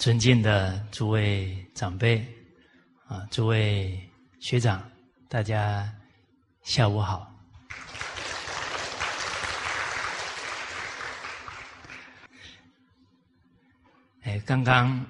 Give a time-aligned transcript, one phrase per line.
[0.00, 2.26] 尊敬的诸位长辈，
[3.06, 4.82] 啊，诸位学长，
[5.28, 5.94] 大家
[6.62, 7.30] 下午好。
[14.22, 15.04] 哎，刚刚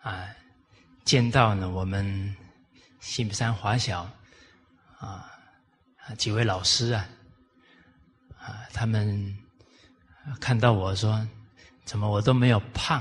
[0.00, 0.28] 啊，
[1.04, 2.36] 见到呢，我们
[2.98, 4.10] 新山华小
[4.98, 5.30] 啊
[6.16, 7.08] 几位老师啊，
[8.40, 9.38] 啊，他们
[10.40, 11.24] 看到我说。
[11.88, 13.00] 怎么我都没有胖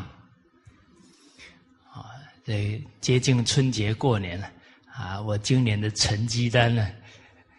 [1.92, 2.06] 啊？
[2.46, 4.50] 这接近春节过年了
[4.96, 5.20] 啊！
[5.20, 6.90] 我今年的成绩单呢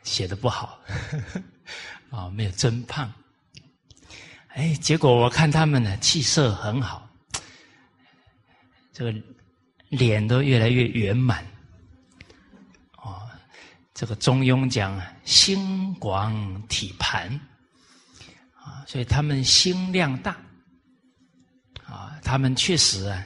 [0.05, 0.81] 写的不好
[2.09, 3.13] 啊，没有增胖。
[4.55, 7.07] 哎，结果我看他们呢气色很好，
[8.91, 9.15] 这个
[9.91, 11.45] 脸都越来越圆满。
[13.03, 13.29] 哦，
[13.93, 17.29] 这个中庸讲啊，心广体盘
[18.55, 20.35] 啊，所以他们心量大。
[22.29, 23.25] 他们确实啊，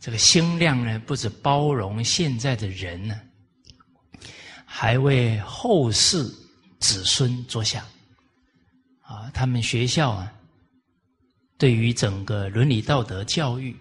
[0.00, 3.20] 这个心量呢，不止包容现在的人呢，
[4.64, 6.24] 还为后世
[6.80, 7.84] 子孙着想。
[9.02, 10.32] 啊，他们学校啊，
[11.58, 13.76] 对于整个伦理道德教育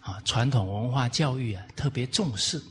[0.00, 2.62] 啊，传统文化教育啊，特别重视。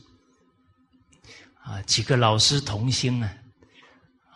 [1.64, 3.36] 啊，几个老师同心啊，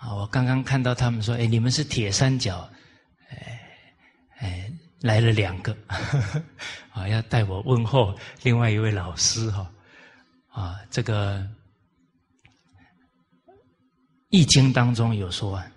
[0.01, 2.69] 啊，我刚刚看到他们说，哎，你们是铁三角，
[3.31, 3.61] 哎，
[4.39, 4.73] 哎。
[5.01, 5.77] 来了两个，
[6.99, 9.71] 啊，要代我问候另外一位老师哈，
[10.49, 11.39] 啊，这个
[14.31, 15.71] 《易经》当中有说啊，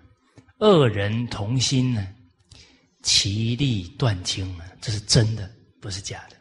[0.58, 2.06] 二人同心呢，
[3.02, 5.48] 其利断金啊，这是真的，
[5.80, 6.36] 不是假的，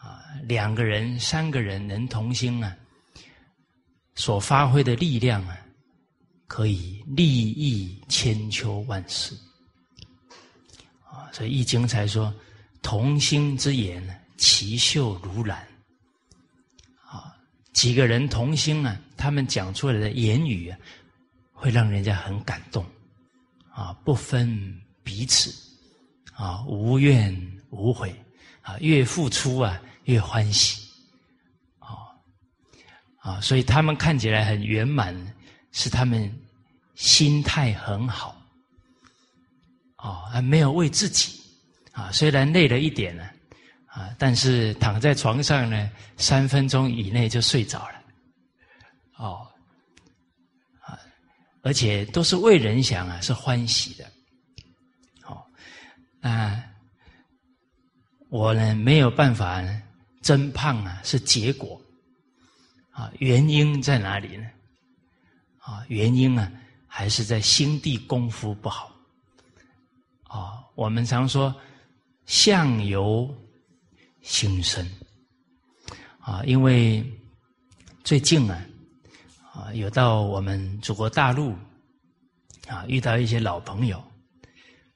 [0.00, 2.74] 啊，两个人、三个人能同心啊，
[4.14, 5.58] 所发挥的力量啊，
[6.46, 9.34] 可以利益千秋万世。
[11.04, 12.32] 啊所以《易经》才说
[12.84, 15.66] ：“同心之言，其秀如兰。”
[17.08, 17.34] 啊，
[17.72, 20.78] 几个人同心啊，他们讲出来的言语啊，
[21.52, 22.84] 会让人家很感动。
[23.70, 25.52] 啊，不分彼此，
[26.34, 27.34] 啊，无怨
[27.70, 28.14] 无悔，
[28.60, 30.86] 啊，越付出啊越欢喜。
[31.80, 32.12] 啊，
[33.18, 35.16] 啊，所以他们看起来很圆满，
[35.72, 36.32] 是他们
[36.94, 38.40] 心态很好。
[39.96, 41.40] 哦，还没有为自己
[41.94, 43.24] 啊，虽然累了一点呢，
[43.86, 48.02] 啊，但是躺在床上呢，三分钟以内就睡着了，
[49.16, 49.46] 哦，
[50.80, 50.98] 啊，
[51.62, 54.04] 而且都是为人想啊，是欢喜的，
[55.24, 55.40] 哦，
[56.20, 56.60] 那
[58.28, 59.80] 我呢没有办法呢
[60.20, 61.80] 增胖啊，是结果，
[62.90, 64.50] 啊，原因在哪里呢？
[65.60, 66.50] 啊，原因啊，
[66.88, 68.92] 还是在心地功夫不好。
[70.24, 71.54] 啊，我们常说
[72.26, 73.32] 相由
[74.22, 74.88] 心生
[76.20, 77.04] 啊，因为
[78.02, 78.64] 最近啊
[79.52, 81.54] 啊有到我们祖国大陆
[82.66, 84.02] 啊遇到一些老朋友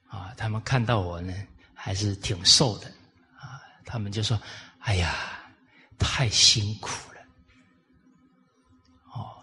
[0.07, 1.33] 啊，他们看到我呢
[1.75, 2.87] 还是挺瘦的
[3.37, 4.39] 啊，他们就说
[4.79, 5.15] ：“哎呀，
[5.99, 7.21] 太辛苦了。”
[9.13, 9.37] 哦，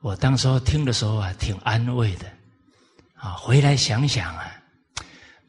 [0.00, 2.30] 我当时候听的时候啊，挺安慰的。
[3.14, 4.61] 啊，回来想想啊，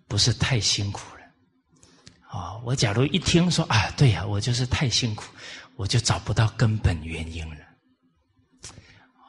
[0.07, 1.23] 不是太辛苦了。
[2.27, 5.25] 啊，我假如一听说啊，对呀，我就是太辛苦，
[5.75, 7.61] 我就找不到根本原因了。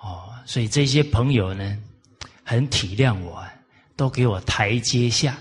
[0.01, 1.79] 哦，所以这些朋友呢，
[2.45, 3.47] 很体谅我，
[3.97, 5.37] 都给我台阶下。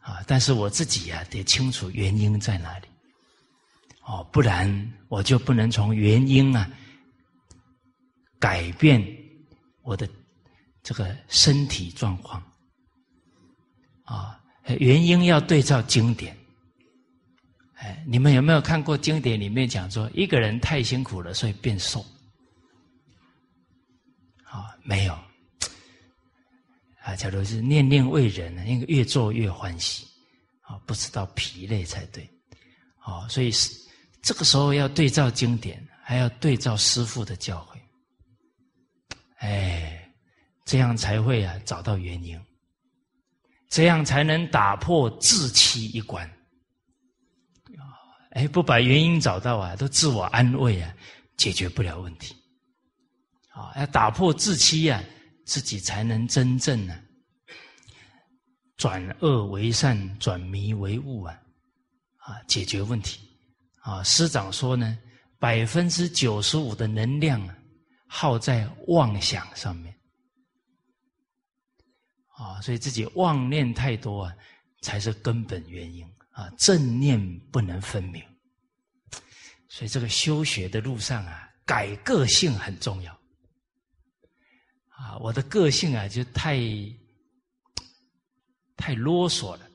[0.00, 2.86] 啊，但是我自己呀，得清楚原因在哪里。
[4.04, 6.70] 哦，不然我就不能从原因啊，
[8.38, 9.04] 改变
[9.82, 10.08] 我的。
[10.82, 12.42] 这个身体状况
[14.14, 14.42] 啊，
[14.80, 16.36] 原因要对照经典。
[17.74, 22.04] 哎，你们有没有看过经典里面讲说，一个人太辛苦了，所以变瘦？
[24.42, 25.14] 啊，没有。
[27.02, 30.04] 啊，假如是念念为人呢，应该越做越欢喜，
[30.62, 32.28] 啊，不知道疲累才对。
[32.98, 33.70] 啊，所以是
[34.22, 37.78] 这个时候要对照经典，还要对照师父的教诲。
[39.36, 39.96] 哎。
[40.66, 42.40] 这样才会啊找到原因，
[43.70, 46.28] 这样才能打破自欺一关。
[47.78, 47.96] 啊，
[48.32, 50.92] 哎，不把原因找到啊，都自我安慰啊，
[51.36, 52.34] 解决不了问题。
[53.52, 55.02] 啊，要打破自欺啊，
[55.46, 57.00] 自己才能真正呢
[58.76, 61.40] 转恶为善，转迷为悟啊，
[62.16, 63.20] 啊，解决问题。
[63.82, 64.98] 啊，师长说呢，
[65.38, 67.56] 百分之九十五的能量啊，
[68.08, 69.94] 耗在妄想上面。
[72.40, 74.34] 啊，所以自己妄念太多啊，
[74.80, 76.48] 才是根本原因啊！
[76.56, 78.24] 正念不能分明，
[79.68, 83.12] 所以这个修学的路上啊，改个性很重要
[84.88, 85.18] 啊！
[85.18, 86.58] 我的个性啊，就太
[88.74, 89.68] 太啰嗦了，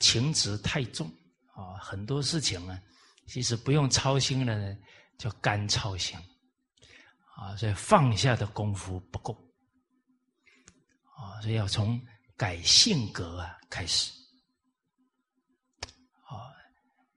[0.00, 1.06] 情执太重
[1.54, 2.82] 啊，很多事情啊，
[3.28, 4.76] 其实不用操心了呢，
[5.18, 6.18] 就干操心
[7.36, 9.40] 啊，所以放下的功夫不够
[11.16, 12.00] 啊，所以要从
[12.36, 14.12] 改性格啊开始。
[16.22, 16.52] 啊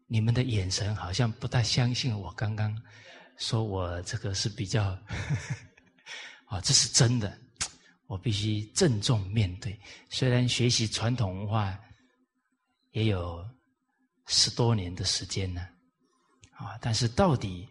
[0.07, 2.75] 你们的眼神好像不大相信我刚刚
[3.37, 4.97] 说我这个是比较
[6.47, 7.39] 啊，这是真的，
[8.07, 9.79] 我必须郑重面对。
[10.09, 11.77] 虽然学习传统文化
[12.91, 13.47] 也有
[14.25, 15.61] 十多年的时间呢，
[16.53, 17.69] 啊，但是到底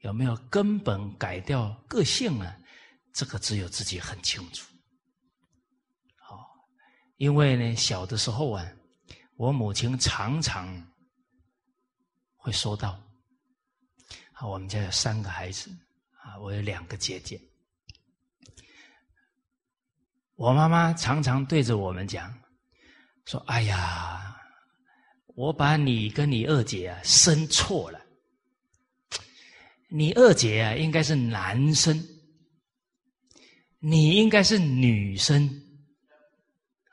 [0.00, 2.54] 有没有根本改掉个性呢？
[3.14, 4.67] 这个只有自己很清楚。
[7.18, 8.66] 因为呢，小的时候啊，
[9.36, 10.84] 我母亲常常。
[12.40, 12.92] 会说到，
[14.32, 15.70] 啊，我们家有三个孩子，
[16.22, 17.38] 啊，我有两个姐姐。
[20.36, 22.32] 我妈妈常常对着我们讲，
[23.26, 24.34] 说：“哎呀，
[25.34, 28.00] 我把你跟你二姐啊生错了，
[29.88, 32.02] 你二姐啊应该是男生，
[33.80, 35.62] 你应该是女生。”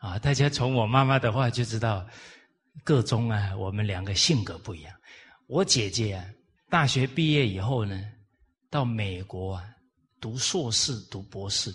[0.06, 2.08] 啊，大家从我妈妈的话就知道，
[2.84, 4.96] 个中啊，我们两个性格不一样。
[5.48, 6.24] 我姐姐啊，
[6.70, 8.00] 大学毕业以后呢，
[8.70, 9.66] 到美国啊
[10.22, 11.74] 读硕士、读博士，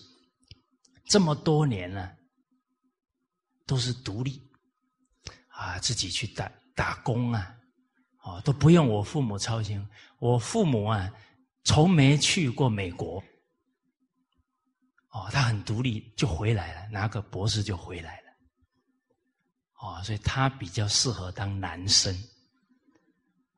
[1.07, 2.15] 这么多年了，
[3.67, 4.41] 都是独立
[5.49, 7.53] 啊，自己去打打工啊，
[8.23, 9.85] 哦，都不用我父母操心。
[10.21, 11.13] 我父母啊，
[11.65, 13.21] 从没去过美国，
[15.11, 18.20] 哦，他很独立就回来了，拿个博士就回来，
[19.81, 22.15] 哦，所以他比较适合当男生。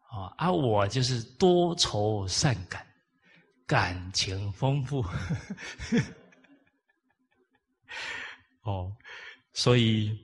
[0.08, 2.86] 啊，而我就是多愁善感，
[3.66, 5.04] 感情丰富。
[8.62, 8.94] 哦，
[9.52, 10.16] 所以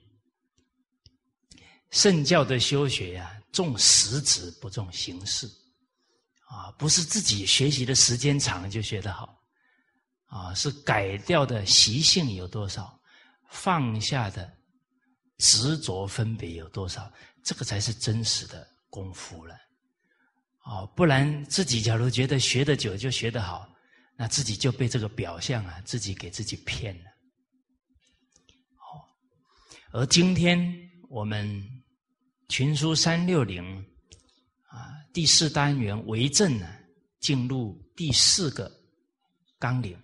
[1.90, 5.50] 圣教的修学呀，重实质不重形式。
[6.46, 9.38] 啊，不是自己学习的时间长就学得好，
[10.26, 12.98] 啊，是改掉的习性有多少，
[13.50, 14.50] 放下的
[15.38, 17.12] 执着分别有多少，
[17.43, 19.56] 这个才是真实的功夫了。
[20.64, 23.66] 哦，不然自己假如觉得学的久就学得好，
[24.16, 27.11] 那自己就被这个表象啊，自己给自己骗了。
[28.75, 29.00] 哦，
[29.92, 30.61] 而今天
[31.09, 31.64] 我们
[32.49, 33.64] 群书三六零
[34.66, 36.68] 啊第四单元为正呢，
[37.21, 38.71] 进入第四个
[39.59, 39.99] 纲领，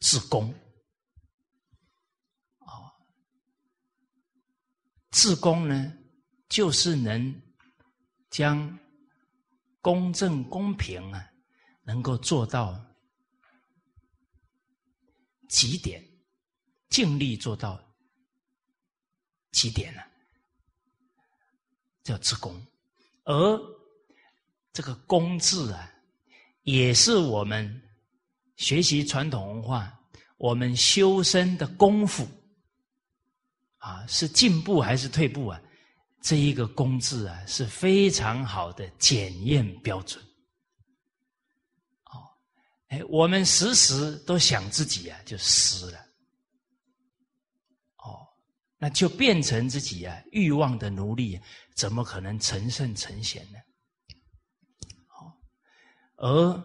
[0.00, 0.52] 自宫。
[2.58, 2.90] 哦，
[5.14, 5.92] 自宫呢，
[6.48, 7.42] 就是能
[8.28, 8.78] 将。
[9.84, 11.30] 公正公平啊，
[11.82, 12.82] 能够做到
[15.46, 16.02] 极点，
[16.88, 17.78] 尽力做到
[19.52, 20.02] 极点了，
[22.02, 22.58] 叫自公。
[23.24, 23.60] 而
[24.72, 25.92] 这个“公”字啊，
[26.62, 27.82] 也是我们
[28.56, 30.00] 学习传统文化、
[30.38, 32.26] 我们修身的功夫
[33.84, 35.60] 啊，是进步还是退步啊？
[36.22, 40.24] 这一个“公”字啊，是非常好的检验标准。
[42.04, 42.24] 哦，
[42.88, 45.98] 哎，我们时时都想自己啊，就失了。
[47.98, 48.26] 哦，
[48.78, 51.38] 那就变成自己啊欲望的奴隶，
[51.76, 53.58] 怎么可能成圣成贤呢？
[55.08, 55.36] 哦，
[56.16, 56.64] 而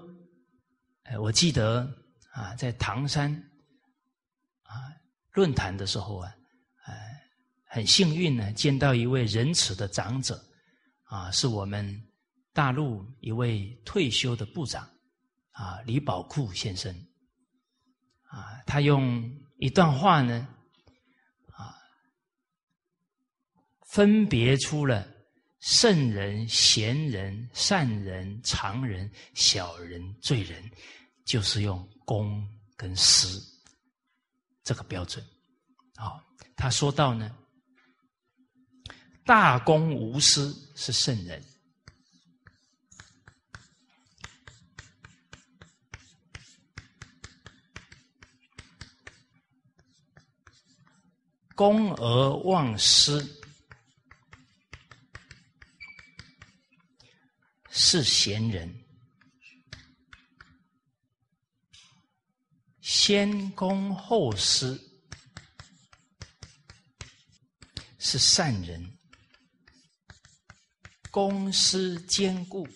[1.03, 1.85] 哎，我记得
[2.31, 3.29] 啊，在唐山
[4.63, 4.71] 啊
[5.33, 6.33] 论坛的时候啊，
[7.71, 10.43] 很幸运呢，见到一位仁慈的长者，
[11.03, 12.03] 啊，是我们
[12.51, 14.89] 大陆一位退休的部长，
[15.51, 16.91] 啊，李宝库先生，
[18.23, 19.23] 啊，他用
[19.59, 20.47] 一段话呢，
[21.51, 21.77] 啊，
[23.85, 25.07] 分别出了
[25.59, 30.59] 圣人、贤人、善人、常人、小人、罪人，
[31.23, 32.43] 就是用公
[32.75, 33.39] 跟私
[34.63, 35.23] 这个标准，
[35.97, 36.17] 啊，
[36.55, 37.35] 他说到呢。
[39.29, 41.39] 大公无私是圣人，
[51.53, 53.23] 公而忘私
[57.69, 58.83] 是贤人，
[62.81, 64.83] 先公后私。
[68.01, 68.98] 是善人，
[71.11, 72.67] 公私兼顾。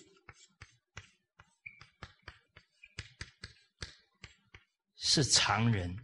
[4.96, 5.96] 是常人，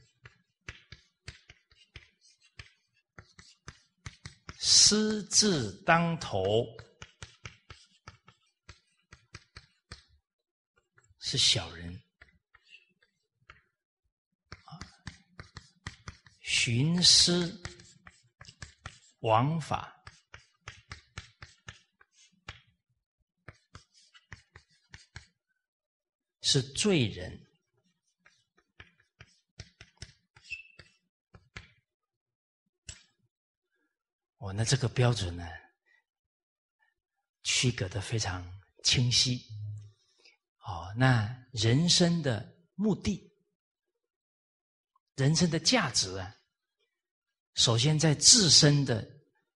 [4.59, 6.65] 私字当头。
[11.19, 12.01] 是小人。
[16.43, 17.61] 徇私。
[19.21, 20.00] 枉法。
[26.51, 27.47] 是罪人。
[34.39, 35.47] 哦，那这个标准呢，
[37.45, 38.45] 区隔的非常
[38.83, 39.47] 清晰。
[40.65, 43.33] 哦，那人生的目的，
[45.15, 46.35] 人生的价值啊。
[47.55, 49.09] 首先，在自身的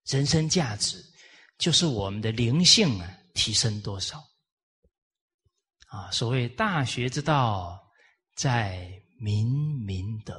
[0.05, 1.03] 人生价值，
[1.57, 4.23] 就是我们的灵性啊提升多少
[5.95, 6.11] 啊？
[6.11, 7.81] 所谓大学之道，
[8.35, 9.47] 在明
[9.79, 10.35] 明德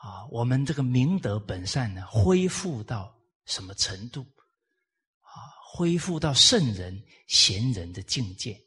[0.00, 0.24] 啊。
[0.30, 3.14] 我们这个明德本善呢，恢复到
[3.44, 4.22] 什么程度
[5.20, 5.52] 啊？
[5.70, 8.58] 恢复到圣人贤人的境界，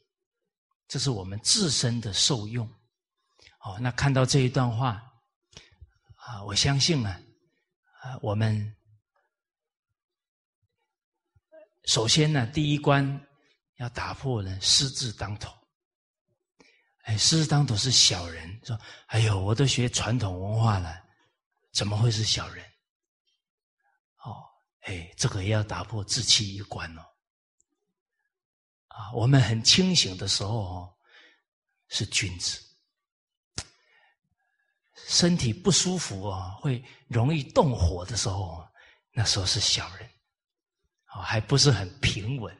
[0.87, 2.67] 这是我们自身的受用。
[3.63, 5.01] 哦，那看到这一段话
[6.15, 7.19] 啊，我相信啊。
[8.01, 8.75] 啊，我们
[11.85, 13.27] 首先呢，第一关
[13.77, 15.51] 要打破呢，狮子当头。
[17.11, 21.03] 哎，狮子当都是小人，说：“哎呦，我都学传统文化了，
[21.73, 22.65] 怎么会是小人？”
[24.23, 24.41] 哦，
[24.83, 27.01] 哎，这个也要打破自欺一关哦。
[28.87, 30.93] 啊，我们很清醒的时候哦，
[31.89, 32.61] 是君子。
[35.07, 38.65] 身体不舒服啊，会容易动火的时候，
[39.11, 40.09] 那时候是小人，
[41.13, 42.55] 哦，还不是很平稳，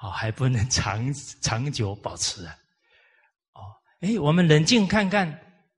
[0.00, 1.12] 哦，还不能长
[1.42, 2.56] 长久保持啊，
[4.04, 5.26] 哎，我们冷静看看，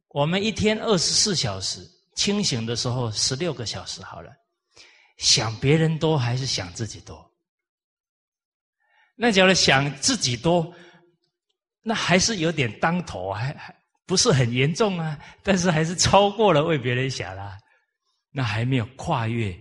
[0.08, 1.80] 我们一天二十四小时，
[2.16, 4.32] 清醒的时候十六个小时好了，
[5.16, 7.24] 想别人多还是想自己多？
[9.14, 10.74] 那假如想自己多，
[11.82, 13.74] 那还是有点当头，还还。
[14.08, 17.58] 不是很严重啊，但是还是超过了为别人想啦，
[18.30, 19.52] 那还没有跨越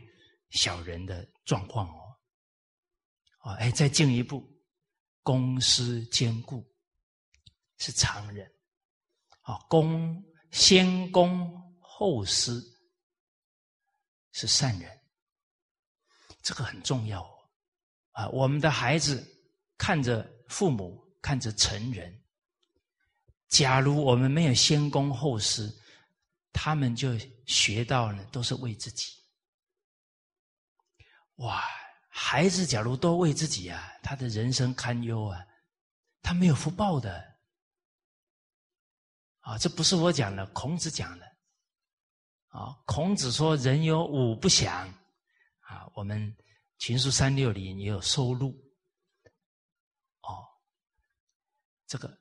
[0.51, 1.99] 小人的状况哦。
[3.41, 4.47] 哦，哎，再进一步，
[5.23, 6.63] 公私兼顾
[7.79, 8.47] 是常人，
[9.45, 12.63] 啊，公先公后私
[14.31, 14.99] 是善人，
[16.41, 17.23] 这个很重要。
[18.11, 19.23] 啊，我们的孩子
[19.77, 22.19] 看着父母，看着成人。
[23.47, 25.71] 假如我们没有先公后私，
[26.51, 29.13] 他们就学到了都是为自己。
[31.35, 31.63] 哇，
[32.09, 35.45] 孩子假如都为自己啊，他的人生堪忧啊，
[36.23, 37.34] 他没有福报的。
[39.45, 41.25] 啊，这不是我讲的，孔子讲的。
[42.47, 44.89] 啊，孔子说人有五不祥，
[45.59, 46.35] 啊，我们
[46.79, 48.49] 群书三六里也有收录。
[50.21, 50.43] 哦，
[51.85, 52.17] 这个。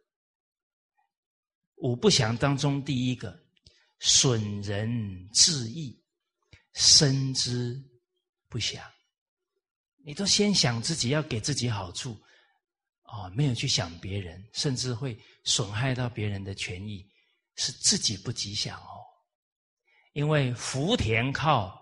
[1.77, 3.43] 五不祥当中，第一个
[4.01, 5.99] 损人自益，
[6.75, 7.83] 生之
[8.49, 8.85] 不祥。
[10.05, 12.21] 你都先想自己要给自己好处，
[13.05, 17.07] 哦，没有去想别人，甚至会损害到别人的权益，
[17.57, 19.05] 是自己不吉祥哦。
[20.13, 21.77] 因为福田靠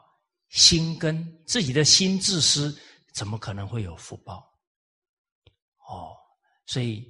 [0.48, 2.76] 心根，自己的心自私，
[3.12, 4.38] 怎么可能会有福报？
[5.88, 6.16] 哦，
[6.66, 7.04] 所以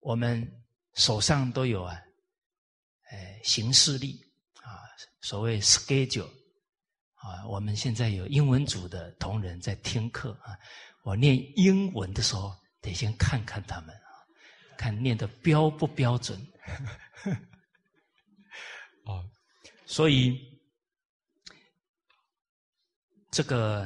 [0.00, 0.46] 我们
[0.94, 1.98] 手上都有啊。
[3.10, 4.20] 呃，行事历
[4.62, 4.84] 啊，
[5.20, 6.28] 所谓 schedule
[7.14, 10.56] 啊，我们现在有英文组的同仁在听课啊。
[11.02, 14.12] 我念英文的时候，得先看看他们啊，
[14.76, 16.38] 看念的标不标准。
[19.10, 19.30] 哦，
[19.86, 20.60] 所以
[23.30, 23.82] 这个，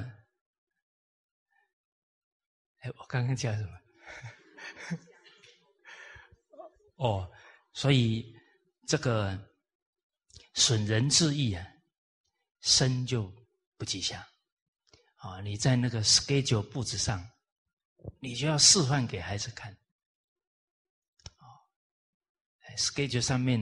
[2.80, 3.80] 哎，我刚刚讲什么？
[6.96, 7.32] 哦，
[7.72, 8.32] 所以。
[8.86, 9.50] 这个
[10.52, 11.66] 损人之意啊，
[12.60, 13.32] 生就
[13.78, 14.22] 不吉祥
[15.16, 15.40] 啊！
[15.40, 17.26] 你在那个 schedule 布置上，
[18.20, 19.72] 你就要示范给孩子看
[21.38, 21.48] 啊。
[22.76, 23.58] schedule 上面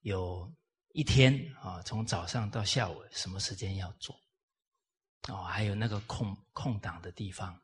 [0.00, 0.54] 有
[0.96, 4.18] 一天啊，从早上到下午什么时间要做
[5.28, 7.54] 哦，还有那个空空档的地方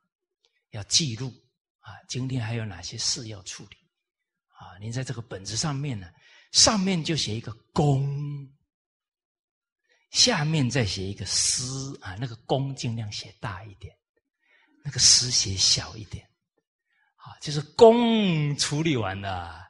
[0.72, 1.32] 要记录
[1.78, 3.76] 啊，今天还有哪些事要处理
[4.48, 4.76] 啊？
[4.78, 6.12] 您在这个本子上面呢？
[6.50, 8.46] 上面就写一个“公”，
[10.12, 13.96] 下面再写一个私啊，那个公尽量写大一点，
[14.84, 16.22] 那个私写小一点，
[17.16, 19.66] 啊，就是公处理完了，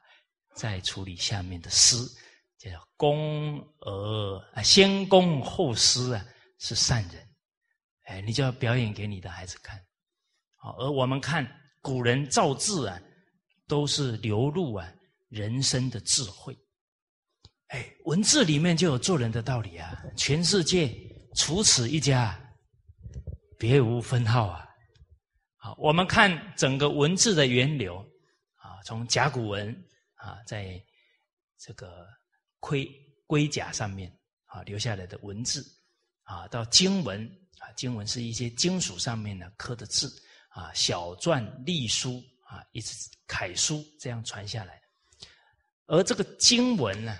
[0.53, 2.13] 再处理下面的私
[2.71, 6.25] 叫公而，先公后私啊，
[6.59, 7.27] 是善人，
[8.03, 9.77] 哎，你就要表演给你的孩子看，
[10.55, 11.45] 好，而我们看
[11.81, 12.99] 古人造字啊，
[13.67, 14.89] 都是流露啊
[15.29, 16.57] 人生的智慧。
[17.67, 20.01] 哎，文字里面就有做人的道理啊！
[20.15, 20.93] 全世界
[21.35, 22.39] 除此一家，
[23.57, 24.67] 别无分号啊！
[25.57, 27.97] 好，我们看整个文字的源流
[28.57, 29.73] 啊，从甲骨文
[30.15, 30.79] 啊，在
[31.57, 32.05] 这个
[32.63, 32.89] 盔
[33.27, 34.09] 龟甲上面
[34.45, 35.61] 啊留下来的文字
[36.23, 37.21] 啊，到经文
[37.59, 40.09] 啊，经文是一些金属上面呢刻的字
[40.47, 42.95] 啊，小篆、隶书啊，一直
[43.27, 44.81] 楷书这样传下来，
[45.87, 47.19] 而这个经文呢？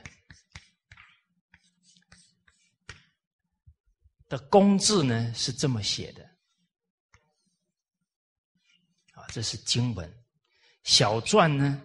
[4.30, 6.24] 的工字呢是这么写的，
[9.12, 10.10] 啊，这是经文；
[10.84, 11.82] 小篆呢，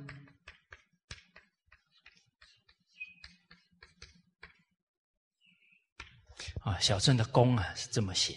[6.61, 8.34] 啊，小镇的公啊是这么写，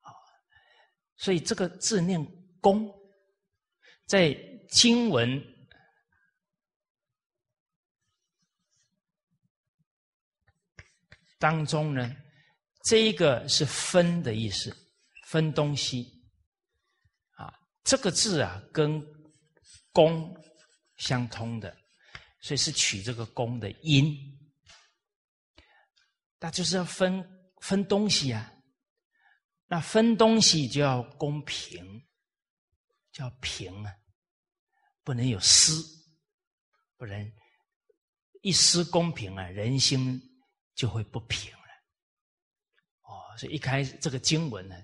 [0.00, 0.10] 啊，
[1.16, 2.24] 所以这个字念
[2.60, 2.92] 公，
[4.06, 4.34] 在
[4.70, 5.42] 经文。
[11.38, 12.16] 当中呢，
[12.84, 14.74] 这一个是分的意思，
[15.26, 16.26] 分东西
[17.32, 17.52] 啊。
[17.84, 19.04] 这个字啊，跟
[19.92, 20.34] 公
[20.96, 21.76] 相通的，
[22.40, 24.16] 所以是取这个公的音。
[26.38, 27.24] 那就是要分
[27.60, 28.52] 分东西啊。
[29.66, 32.06] 那分东西就要公平，
[33.12, 33.92] 叫平啊，
[35.02, 35.82] 不能有私，
[36.96, 37.32] 不然
[38.42, 40.22] 一私公平啊，人心。
[40.76, 41.68] 就会不平了，
[43.04, 44.76] 哦，所以一开始这个经文呢，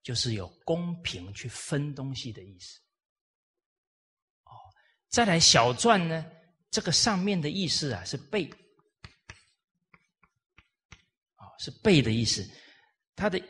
[0.00, 2.78] 就是有公平去分东西的意思，
[4.44, 4.54] 哦，
[5.08, 6.24] 再来小篆呢，
[6.70, 8.48] 这个上面的意思啊是背，
[11.34, 12.44] 啊是背的意思，
[13.14, 13.40] 它的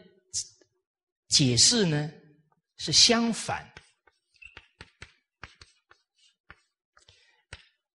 [1.28, 2.10] 解释呢
[2.76, 3.66] 是相反，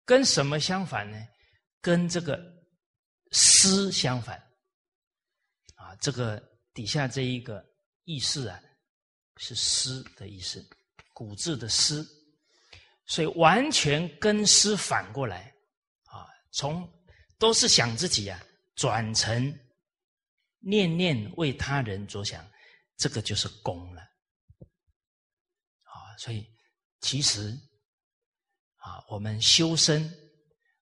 [0.05, 1.19] 跟什么相反呢？
[1.81, 2.57] 跟这个。
[3.33, 4.39] 思相反，
[5.75, 6.41] 啊，这个
[6.73, 7.63] 底下这一个
[8.05, 8.59] 意思啊，
[9.37, 10.65] 是思的意思，
[11.13, 12.07] 古字的思，
[13.05, 15.53] 所以完全跟思反过来，
[16.05, 16.89] 啊，从
[17.37, 18.41] 都是想自己啊，
[18.77, 19.53] 转成
[20.61, 22.45] 念念为他人着想，
[22.97, 24.03] 这个就是功了，
[25.83, 26.47] 啊，所以
[27.01, 27.51] 其实
[28.77, 30.13] 啊，我们修身，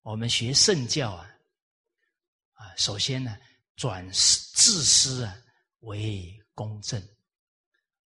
[0.02, 1.30] 我们学圣教啊。
[2.52, 3.36] 啊，首先呢，
[3.74, 5.36] 转自私啊
[5.80, 7.02] 为公正，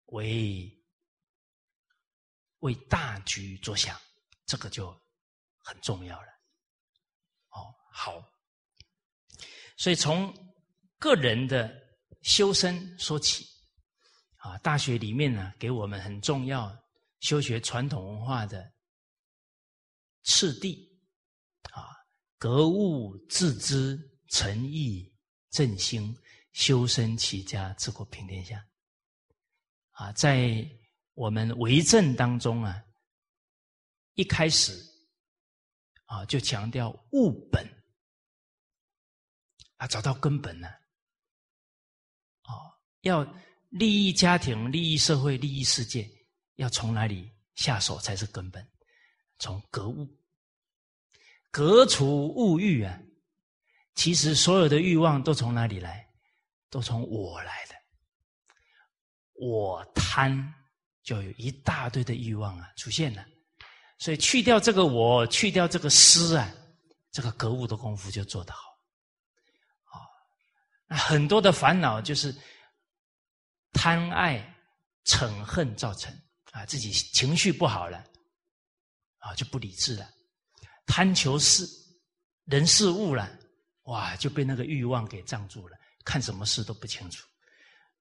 [0.06, 0.72] 为
[2.60, 4.00] 为大局着想，
[4.46, 4.92] 这个就
[5.64, 6.28] 很重要了。
[7.50, 8.24] 哦，好，
[9.78, 10.32] 所以从
[11.06, 11.72] 个人的
[12.24, 13.46] 修身说起，
[14.38, 16.76] 啊，大学里面呢，给我们很重要
[17.20, 18.74] 修学传统文化的
[20.24, 21.00] 次第，
[21.72, 21.94] 啊，
[22.40, 24.12] 格物致知。
[24.30, 25.14] 诚意
[25.52, 26.14] 正心，
[26.52, 28.68] 修身齐家，治国平天下。
[29.92, 30.68] 啊，在
[31.14, 32.84] 我们为政当中啊，
[34.16, 34.74] 一开始
[36.06, 37.64] 啊就强调务本
[39.78, 40.68] 啊，找到根本呢。
[43.06, 43.26] 要
[43.70, 46.10] 利益家庭、利益社会、利益世界，
[46.56, 48.68] 要从哪里下手才是根本？
[49.38, 50.08] 从格物，
[51.52, 53.00] 革除物欲啊。
[53.94, 56.06] 其实所有的欲望都从哪里来？
[56.70, 57.76] 都从我来的。
[59.34, 60.52] 我贪，
[61.04, 63.24] 就有一大堆的欲望啊出现了。
[64.00, 66.52] 所以去掉这个我，去掉这个私啊，
[67.12, 68.62] 这个格物的功夫就做得好。
[69.86, 70.02] 啊，
[70.88, 72.36] 那很多的烦恼就是
[73.76, 74.40] 贪爱
[75.06, 76.12] 嗔恨造成
[76.52, 78.04] 啊，自己情绪不好了，
[79.20, 80.10] 啊就不理智了，
[80.88, 81.68] 贪求事
[82.46, 83.30] 人事物了。
[83.84, 87.28] 哇，就被那个欲望给障住了，看什么事都不清楚。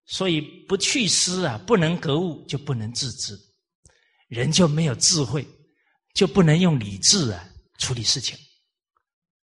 [0.06, 3.38] 所以不去思啊，不能格物，就不能自知，
[4.28, 5.46] 人就没有智慧，
[6.14, 7.46] 就不能用理智啊
[7.78, 8.38] 处理事情，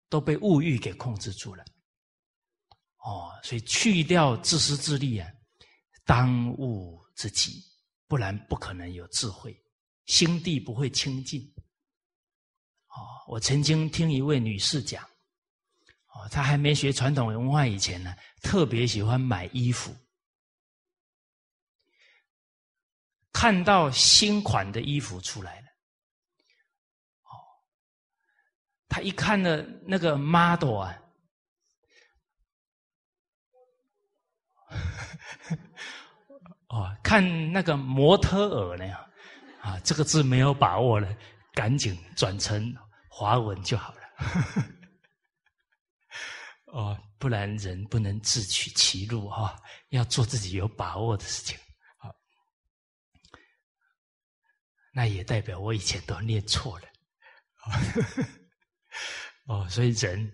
[0.10, 1.64] 都被物欲给控制住了。
[3.04, 5.30] 哦，所以去掉自私自利啊，
[6.06, 7.64] 当务之急，
[8.08, 9.56] 不然不可能有智慧，
[10.06, 11.42] 心地不会清净。
[12.88, 12.96] 哦，
[13.28, 15.04] 我曾经听一位女士讲。
[16.14, 19.96] 哦，她还没学传统文化以前呢，特别喜欢买衣服。
[23.32, 25.68] 看到新款的衣服出来了，
[27.24, 27.32] 哦，
[28.90, 31.01] 她一看呢，那个 model 啊，
[36.70, 38.86] 哦，看那个模特儿呢，
[39.62, 41.14] 啊，这个字没有把握了，
[41.54, 42.74] 赶紧转成
[43.10, 44.00] 华文就好了。
[46.72, 51.58] 哦，不然人不能自取其辱哈，要做自己有把握的事情。
[51.98, 52.10] 好，
[54.94, 56.88] 那也代表我以前都念错了。
[59.48, 60.32] 哦，所以人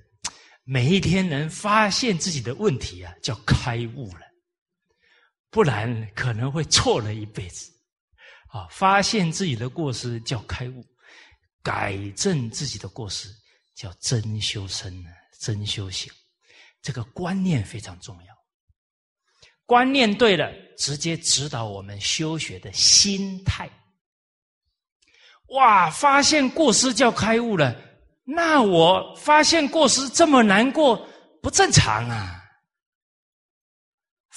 [0.64, 4.27] 每一天能发现自己的问题啊，叫开悟了。
[5.58, 7.72] 不然可能会错了一辈子。
[8.50, 10.86] 啊，发现自己的过失叫开悟，
[11.64, 13.28] 改正自己的过失
[13.74, 15.04] 叫真修身，
[15.40, 16.14] 真修行。
[16.80, 18.36] 这个观念非常重要，
[19.66, 23.68] 观念对了，直接指导我们修学的心态。
[25.48, 27.76] 哇，发现过失叫开悟了，
[28.24, 31.04] 那我发现过失这么难过，
[31.42, 32.37] 不正常啊！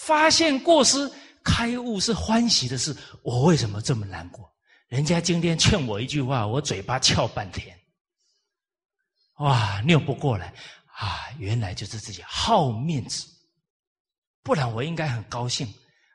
[0.04, 1.10] 发现过失
[1.42, 4.50] 开悟是欢喜的事，我为什么这么难过？
[4.88, 7.78] 人家今天劝我一句话，我嘴巴翘半天，
[9.36, 10.52] 哇，拗不过来。
[11.00, 13.26] 啊，原来就是自己好面子，
[14.42, 15.66] 不然我应该很高兴。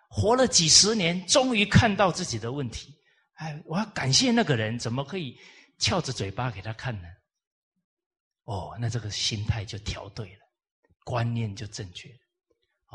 [0.10, 2.94] 活了几十年，终于看到自己的问题。
[3.36, 5.36] 哎，我要感谢那个人，怎么可以
[5.80, 7.08] 翘着嘴巴给他看呢？
[8.44, 10.42] 哦，那这个心态就调对了，
[11.04, 12.10] 观念就正确。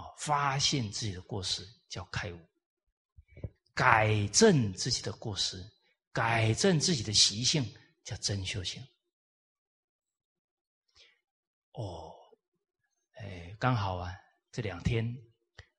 [0.00, 2.38] 哦，发现自己的过失叫开悟，
[3.74, 5.62] 改正自己的过失，
[6.10, 7.62] 改正自己的习性
[8.02, 8.82] 叫真修行。
[11.72, 12.14] 哦，
[13.18, 14.10] 哎，刚好啊，
[14.50, 15.14] 这两天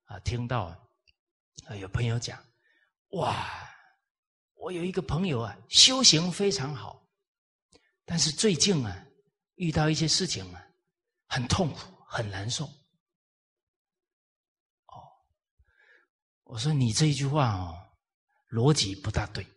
[0.06, 0.66] 啊，听到
[1.66, 2.40] 啊，有朋友讲，
[3.10, 3.50] 哇，
[4.54, 7.10] 我有一个朋友啊，修行非常好，
[8.06, 9.06] 但是最近啊，
[9.56, 10.64] 遇到一些事情啊，
[11.28, 12.70] 很痛苦，很难受。
[16.52, 17.74] 我说你这一句话哦，
[18.50, 19.48] 逻辑不大对，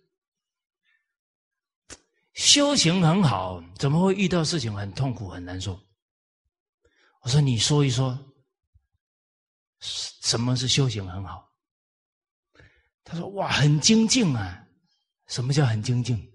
[2.35, 5.77] 修行很好，怎么会遇到事情很痛苦、很难受？
[7.23, 8.17] 我说：“你说一说，
[9.81, 11.53] 什么是修行很好？”
[13.03, 14.65] 他说：“哇，很精进啊！
[15.27, 16.33] 什么叫很精进？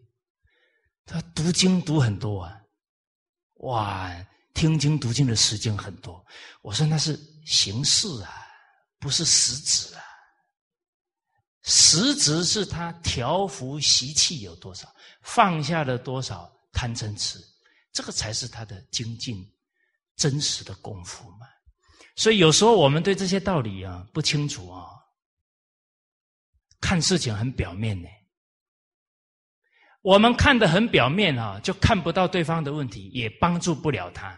[1.06, 2.60] 他读经读很多啊，
[3.62, 4.13] 哇，
[4.54, 6.22] 听经读经的时间很多。”
[6.62, 8.45] 我说：“那是形式啊，
[9.00, 10.04] 不是实质啊。
[11.69, 17.39] 实质是他调伏习气有多少，放下了多少贪嗔痴，
[17.93, 19.47] 这个才是他的精进。”
[20.19, 21.47] 真实的功夫嘛，
[22.17, 24.89] 所以有时候我们对这些道理啊不清楚啊，
[26.82, 28.10] 看事情很表面呢。
[30.01, 34.38] 我们看的很表面啊，就看不到对方的问题，也帮助不了他，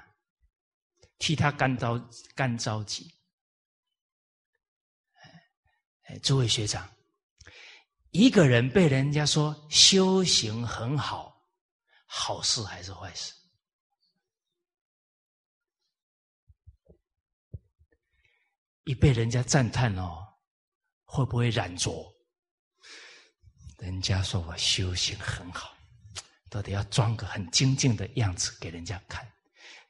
[1.17, 1.99] 替他干着
[2.35, 3.11] 干着急。
[6.03, 6.87] 哎，诸位学长，
[8.11, 11.41] 一个人被人家说修行很好，
[12.05, 13.33] 好事还是坏事？
[18.83, 20.27] 一被人家赞叹哦，
[21.05, 22.13] 会不会染着？
[23.77, 25.73] 人家说我修行很好，
[26.49, 29.25] 都得要装个很精进的样子给人家看。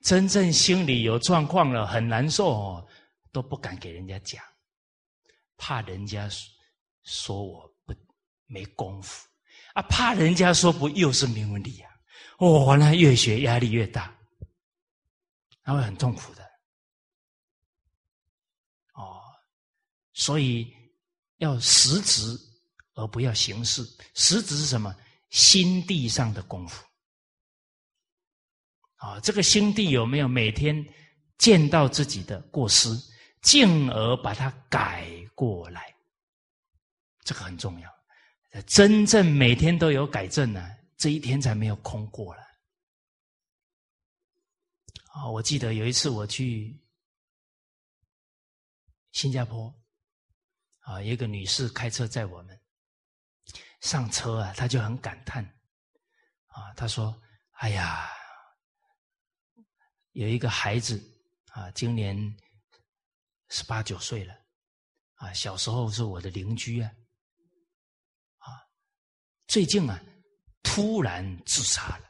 [0.01, 2.88] 真正心里有状况了，很难受哦，
[3.31, 4.43] 都不敢给人家讲，
[5.57, 6.29] 怕人家
[7.03, 7.70] 说我
[8.51, 9.27] 没功夫
[9.73, 11.89] 啊，怕人家说不又是名文理啊。
[12.37, 14.13] 哦，那越学压力越大，
[15.63, 16.43] 他会很痛苦的。
[18.93, 19.21] 哦
[20.13, 20.71] 所以
[21.37, 22.37] 要实质，
[22.95, 23.81] 而不要形式。
[24.13, 24.93] 实质是什么？
[25.29, 26.85] 心地上的功夫。
[28.95, 30.85] 啊，这个心地有没有每天
[31.37, 32.89] 见到自己的过失，
[33.41, 35.95] 进而把它改过来？
[37.23, 37.90] 这个很重要。
[38.67, 42.41] 真正每天都有改正呢，这一天才没有空过了。
[45.13, 46.79] 啊，我记得有一次我去
[49.11, 49.73] 新加坡。
[50.81, 52.59] 啊，一个女士开车载我们
[53.81, 55.45] 上车啊，她就很感叹
[56.47, 57.15] 啊，她说
[57.61, 58.09] ：“哎呀，
[60.13, 60.99] 有一个孩子
[61.51, 62.17] 啊，今年
[63.49, 64.35] 十八九岁了
[65.13, 67.00] 啊，小时候是我的邻居啊，啊，
[69.51, 70.01] 最近啊
[70.63, 72.09] 突然自杀了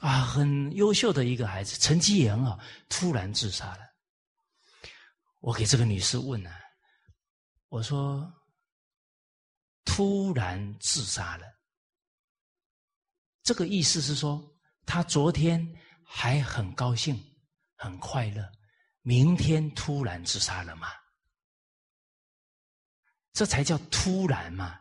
[0.00, 3.80] 啊，很优秀的一个孩子，成绩也很好，突然自杀了。
[5.40, 6.58] 我给这个女士问啊，
[7.68, 8.32] 我说
[9.84, 11.46] ：“突然自杀了，
[13.42, 14.42] 这个意思是说，
[14.86, 15.62] 他昨天
[16.02, 17.22] 还很高兴、
[17.76, 18.50] 很快乐，
[19.02, 20.88] 明天突然自杀了吗？
[23.34, 24.78] 这才叫突然嘛！”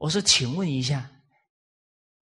[0.00, 1.08] 我说，请问一下。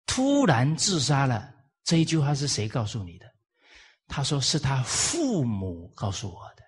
[0.06, 1.54] 突然自杀了，
[1.84, 3.32] 这一句话是谁告诉你的？
[4.08, 6.64] 他说是他父母告诉我的。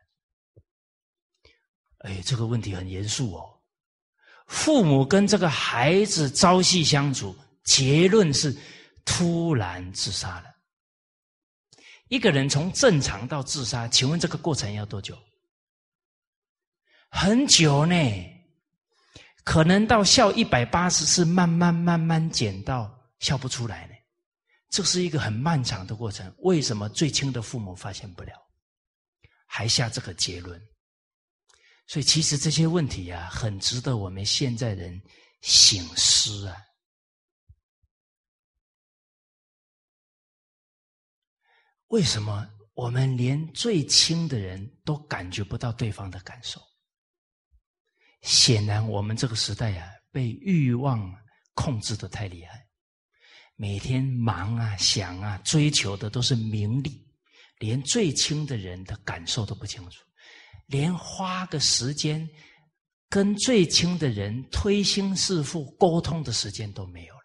[2.00, 3.60] 哎，这个问题很严肃哦。
[4.48, 7.34] 父母跟这个孩子朝夕相处，
[7.64, 8.56] 结论是
[9.06, 10.54] 突然自杀了。
[12.10, 15.18] 一个人从正常到自杀，请问这个过程要多久？
[17.10, 17.96] 很久呢，
[19.50, 22.96] 可能到笑一百八十次，慢慢慢慢减到。
[23.18, 23.96] 笑不出来呢，
[24.70, 26.32] 这是一个很漫长的过程。
[26.42, 28.32] 为什么最亲的父母发现不了，
[29.48, 30.62] 还下这个结论？
[31.88, 35.02] 所以其实这些问题啊，很值得我们现在人
[35.42, 36.56] 醒思啊。
[41.88, 46.62] 为什么我们连最亲的人都感觉不到对方的感受？
[48.22, 51.14] 显然，我们这个时代啊，被欲望
[51.54, 52.66] 控制的太厉害。
[53.56, 57.06] 每天忙啊想啊追求的都是名利，
[57.58, 60.04] 连最亲的人的感受都不清楚，
[60.68, 62.26] 连花个时间
[63.10, 67.22] 跟最亲的人推心置腹沟通的时间都没有了，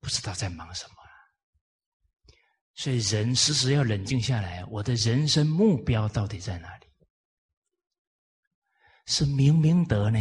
[0.00, 1.10] 不知道在忙什么了。
[2.74, 6.86] 所以人时时要冷静下来，我的人生目标到底在哪里？
[9.10, 10.18] 是明明德呢？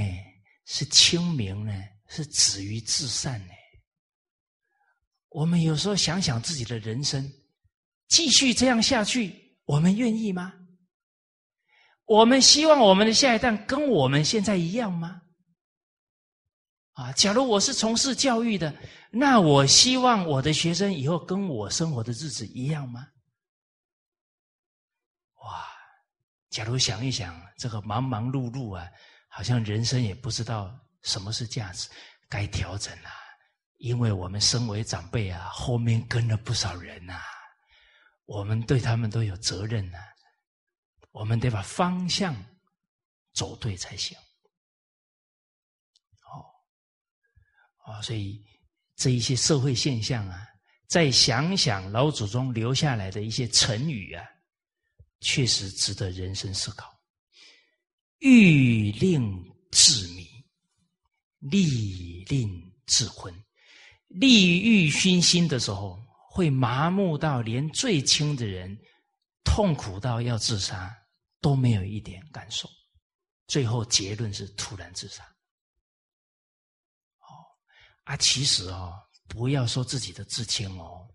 [0.65, 1.71] 是清明呢？
[2.07, 3.53] 是止于至善呢？
[5.29, 7.31] 我们有时候想想自己的人生，
[8.07, 10.55] 继续这样下去，我们愿意吗？
[12.05, 15.21] 我们希望我们的下一代跟我们现在一样吗？
[16.93, 18.75] 啊，假如我是从事教育的，
[19.11, 23.07] 那我希望我的学生以后跟我生活的日子一样吗？
[25.35, 25.63] 哇，
[26.49, 28.89] 假如想一想，这个忙忙碌碌啊，
[29.27, 31.89] 好像人生也不知道什么是价值，
[32.27, 33.09] 该调整了。
[33.77, 37.21] 因为我们身为长辈啊，后面跟了不少人呐，
[38.25, 39.97] 我们对他们都有责任呐，
[41.11, 42.35] 我们得把方向
[43.33, 44.17] 走对才行。
[46.25, 46.43] 哦，
[47.85, 48.43] 啊，所以
[48.95, 50.45] 这一些社会现象啊，
[50.87, 54.25] 再想想老祖宗留下来的一些成语啊，
[55.21, 56.97] 确实值得人生思考。
[58.19, 60.27] 欲令自迷，
[61.39, 63.33] 利令自昏。
[64.07, 66.01] 利欲熏心的时候，
[66.31, 68.77] 会麻木到连最亲的人
[69.43, 70.93] 痛苦到要自杀
[71.39, 72.67] 都没有一点感受，
[73.47, 75.23] 最后结论是突然自杀。
[77.19, 77.29] 哦，
[78.03, 78.93] 啊，其实哦，
[79.27, 81.07] 不要说自己的至亲哦，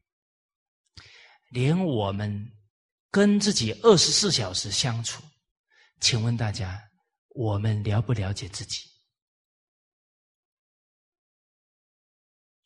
[1.51, 2.51] 连我们
[3.14, 5.22] 跟自己二十四小时相处，
[6.00, 6.83] 请问大家，
[7.29, 8.90] 我们了不了解自己？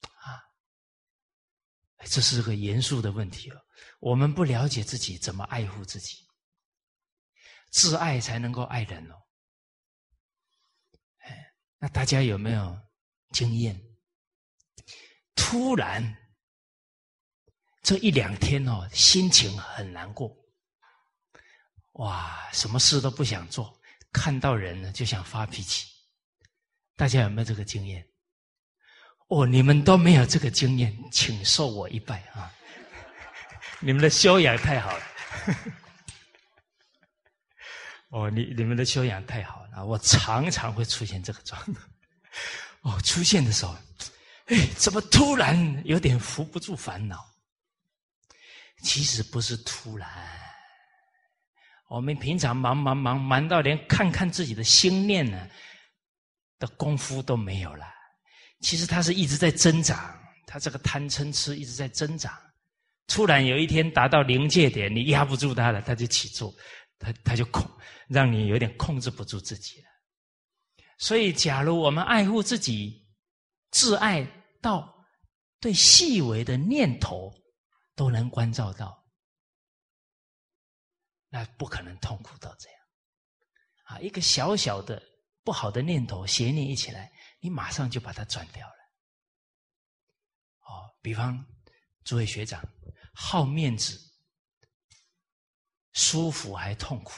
[0.01, 0.41] 啊
[2.07, 3.61] 这是个严肃的问题哦。
[4.01, 6.27] 我们不了解自己，怎么爱护自己？
[7.71, 9.17] 自爱才能够爱人哦。
[11.19, 12.75] 哎，那大家有没有
[13.33, 13.79] 经验？
[15.35, 16.03] 突然
[17.83, 20.37] 这一两天哦，心情很难过，
[21.93, 23.73] 哇，什么事都不想做，
[24.13, 25.87] 看到人呢就想发脾气。
[26.97, 28.05] 大家有没有这个经验？
[29.29, 32.53] 哦，你们都没有这个经验，请受我一拜啊！
[33.81, 35.05] 你们的修养太好了。
[38.11, 41.77] 哦，你你们的修养太好了，我常常会出现这个状况。
[42.83, 43.77] 哦，出现的时候，
[44.47, 47.28] 哎，怎么突然有点扶不住烦恼？
[48.83, 50.09] 其实不是突然，
[51.89, 55.49] 我们平常忙忙忙忙到连看看自己的心念呢
[56.59, 57.87] 的功夫都没有了。
[58.61, 62.33] 其实他是一直在增长，他这个贪嗔痴一直在增长。
[63.07, 66.55] 突然有一天达到临界点，你压不住他了，他就起作，
[66.99, 67.65] 他他就控，
[68.09, 69.87] 让你有点控制不住自己了。
[70.99, 73.07] 所以，假如我们爱护自己，
[73.71, 74.27] 自爱
[74.61, 74.93] 到
[75.61, 77.33] 对细微的念头
[77.99, 79.05] 都能关照到，
[81.29, 82.81] 那不可能痛苦到这样。
[83.87, 85.03] 啊，一个小小的
[85.43, 87.13] 不好的念头、邪念一起来。
[87.41, 88.75] 你马上就把它转掉了，
[90.61, 91.45] 哦，比方
[92.05, 92.63] 诸位学长，
[93.13, 93.99] 好面子，
[95.93, 97.13] 舒服还痛苦。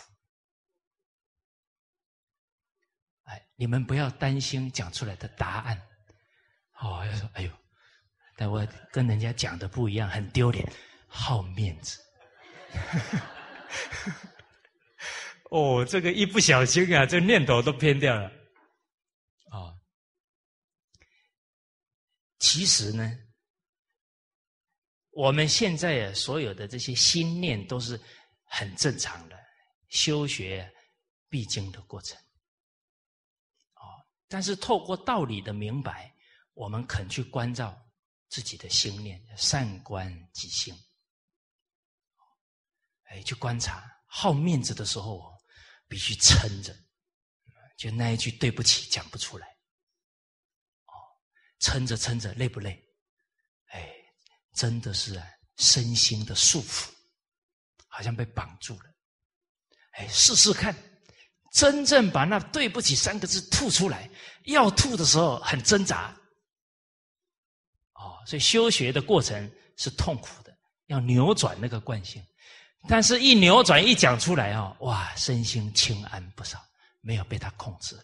[3.24, 5.88] 哎，你们不要担心讲出来的答案。
[6.80, 7.52] 哦，要说，哎呦，
[8.40, 10.66] 但我跟人家讲的不一样，很丢脸，
[11.07, 12.00] 好面子。
[15.50, 18.33] 哦，这个一不小心啊，这念头都偏掉了。
[19.50, 19.76] 啊，
[22.38, 23.12] 其实呢，
[25.11, 28.00] 我们现在所有的这些心念都是
[28.44, 29.38] 很正常的，
[29.90, 30.72] 修学
[31.29, 32.16] 必经的过程。
[33.74, 33.85] 哦，
[34.29, 36.11] 但是透过道理的明白，
[36.55, 37.79] 我们肯去关照
[38.30, 40.74] 自己的心念，善观己心。
[43.08, 45.38] 哎，去观察，好面子的时候。
[45.88, 46.72] 必须撑着，
[47.76, 49.44] 就那一句对不起讲不出来，
[50.86, 50.94] 哦，
[51.58, 52.80] 撑着撑着累不累？
[53.72, 53.92] 哎，
[54.54, 56.88] 真的是啊，身心的束缚，
[57.88, 58.84] 好像被绑住了。
[59.94, 60.72] 哎，试试看，
[61.52, 64.08] 真正把那对不起三个字吐出来，
[64.44, 66.16] 要吐的时候很挣扎。
[68.26, 70.56] 所以修学的过程是痛苦的，
[70.87, 72.22] 要扭转那个惯性。
[72.88, 76.59] 但是，一扭转一讲出来啊，哇，身心轻安不少，
[77.02, 78.02] 没有被他控制了。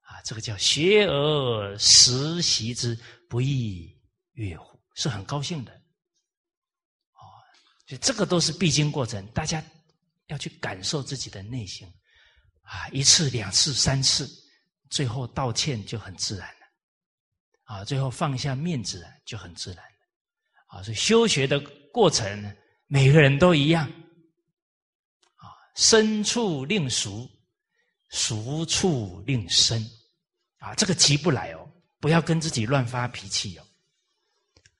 [0.00, 2.94] 啊，这个叫学而时习之，
[3.28, 3.90] 不亦
[4.34, 4.78] 乐乎？
[4.94, 5.72] 是很高兴的。
[5.72, 7.24] 哦，
[7.86, 9.64] 所以这个都是必经过程，大家
[10.26, 11.90] 要去感受自己的内心。
[12.60, 14.28] 啊，一次、两次、三次，
[14.90, 16.53] 最后道歉就很自然。
[17.64, 20.78] 啊，最后放下面子就很自然了。
[20.78, 21.60] 啊，所以修学的
[21.92, 22.56] 过程？
[22.86, 23.88] 每个人都一样，
[25.36, 27.28] 啊，生处令熟，
[28.10, 29.82] 熟处令生，
[30.58, 33.66] 啊，这个急不来哦，不要跟自己乱发脾气哦，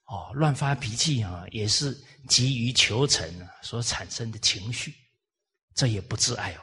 [0.05, 4.95] 哦，乱发脾气啊，也是急于求成啊所产生的情绪，
[5.75, 6.61] 这也不自爱哦，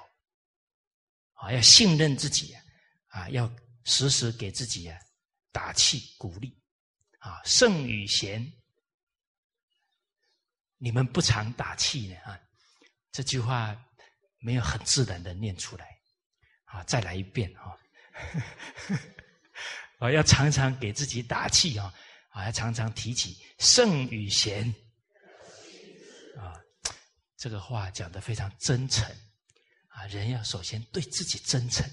[1.34, 2.56] 啊，要信任自己
[3.08, 3.52] 啊，要
[3.84, 4.98] 时时给自己啊
[5.52, 6.58] 打气鼓励，
[7.20, 8.52] 啊，圣与贤。
[10.84, 12.40] 你们不常打气呢啊！
[13.12, 13.80] 这句话
[14.40, 15.96] 没有很自然的念出来
[16.66, 16.84] 啊！
[16.86, 17.78] 再来一遍啊！
[20.00, 21.94] 啊，要常常给自己打气啊！
[22.30, 24.74] 啊，要常常提起圣与贤
[26.36, 26.60] 啊！
[27.38, 29.06] 这个话讲的非常真诚
[29.90, 30.08] 啊！
[30.08, 31.88] 人要首先对自己真诚，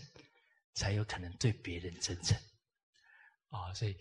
[0.73, 2.35] 才有可能对别人真诚
[3.49, 3.73] 啊！
[3.75, 3.97] 所以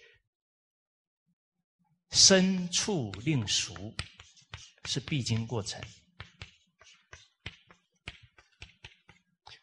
[2.11, 3.95] 身处令熟。
[4.89, 5.81] 是必经过程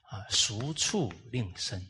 [0.02, 1.80] 啊，熟处令生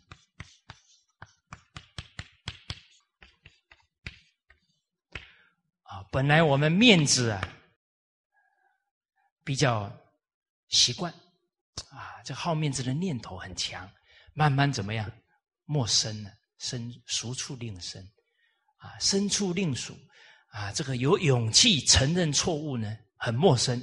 [5.83, 6.00] 啊。
[6.12, 7.42] 本来我们面子啊
[9.42, 9.92] 比较
[10.68, 11.12] 习惯
[11.90, 13.92] 啊，这好面子的念头很强，
[14.33, 15.11] 慢慢怎么样？
[15.64, 18.02] 陌生了，生熟处令生
[18.76, 19.94] 啊，生处令熟
[20.48, 20.72] 啊。
[20.72, 22.96] 这个有勇气承认错误呢？
[23.16, 23.82] 很陌生，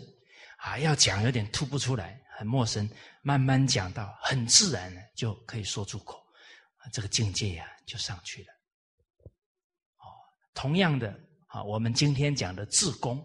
[0.57, 2.89] 啊，要讲有点吐不出来，很陌生。
[3.24, 6.17] 慢慢讲到很自然，就可以说出口，
[6.78, 8.47] 啊，这个境界呀就上去了。
[9.97, 10.05] 哦，
[10.53, 11.15] 同样的，
[11.47, 13.24] 啊，我们今天讲的自宫，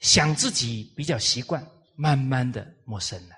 [0.00, 3.34] 想自己比较习惯，慢慢的陌生了，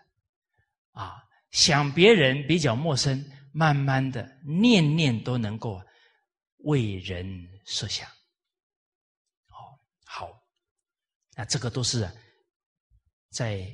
[0.93, 3.25] 啊，想别人比较陌生，
[3.55, 5.81] 慢慢的念念都能够
[6.65, 8.07] 为人设想。
[11.37, 12.09] 那这个都是
[13.31, 13.69] 在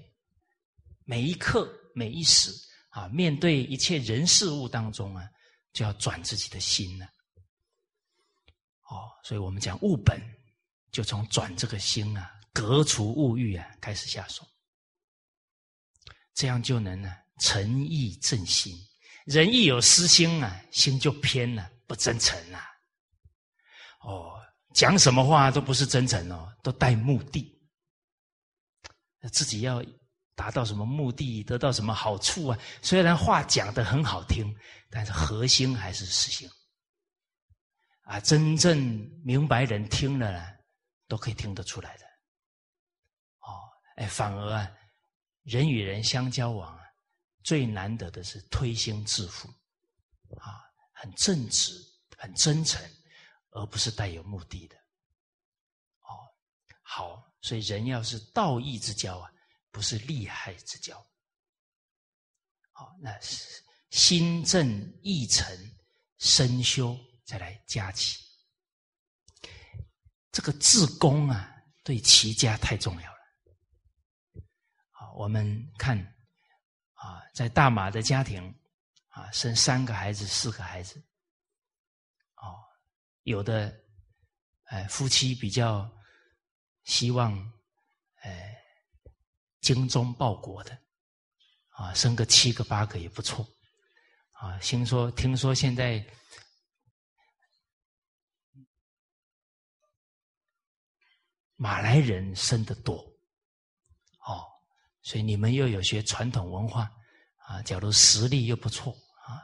[1.05, 2.51] 每一刻每一时
[2.89, 5.29] 啊，面对一切人事物当中啊，
[5.75, 7.05] 就要转自己的心了。
[8.89, 10.19] 哦，所以我们讲物本，
[10.91, 14.43] 就从转这个心啊，革除物欲啊，开始下手，
[16.33, 18.75] 这样就能呢，诚意正心。
[19.27, 22.59] 人一有私心啊，心就偏了，不真诚了。
[24.01, 24.37] 哦。
[24.73, 27.61] 讲什么话都不是真诚哦，都带目的。
[29.33, 29.83] 自己要
[30.37, 32.59] 达到什么目的，得到什么好处啊？
[32.81, 34.47] 虽然话讲的很好听，
[34.89, 36.49] 但是核心还是私心。
[38.03, 38.79] 啊，真正
[39.25, 40.41] 明白人听了，
[41.09, 42.05] 都可以听得出来的。
[43.41, 43.59] 哦，
[43.97, 44.71] 哎，反而啊，
[45.43, 46.80] 人与人相交往，
[47.43, 49.49] 最难得的是推心置腹，
[50.39, 50.63] 啊，
[50.93, 51.73] 很正直，
[52.17, 52.81] 很真诚。
[53.53, 54.77] 而不是带有目的的，
[56.03, 56.15] 哦，
[56.83, 59.29] 好，所以人要是道义之交啊，
[59.73, 61.05] 不是利害之交，
[62.71, 63.61] 好，那是
[63.91, 65.45] 心正意诚，
[66.19, 68.23] 身修再来加起，
[70.31, 73.19] 这个自宫啊，对齐家太重要了。
[74.93, 75.99] 好，我们看
[77.01, 78.55] 啊，在大马的家庭
[79.09, 81.03] 啊，生三个孩子、四个孩子，
[82.37, 82.61] 哦，
[83.23, 83.75] 有的
[84.65, 85.91] 哎夫妻比较
[86.85, 87.33] 希望
[88.23, 88.55] 哎
[89.61, 90.79] 精忠报国的
[91.71, 93.47] 啊，生个七个八个也不错
[94.33, 94.59] 啊。
[94.59, 96.05] 听说听说现在。
[101.63, 103.10] 马来人生的多，
[105.03, 106.91] 所以你们又有学传统文化
[107.47, 108.93] 啊，假如实力又不错
[109.27, 109.43] 啊，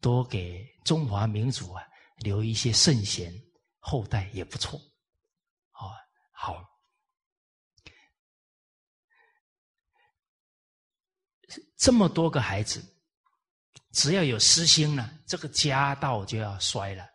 [0.00, 1.82] 多给中华民族啊
[2.18, 3.32] 留一些圣贤
[3.78, 4.78] 后代也不错，
[5.72, 5.96] 啊，
[6.30, 6.62] 好，
[11.76, 12.82] 这么多个孩子，
[13.92, 17.06] 只要有私心呢，这个家道就要衰了，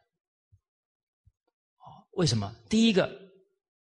[2.12, 2.54] 为什么？
[2.70, 3.28] 第一个。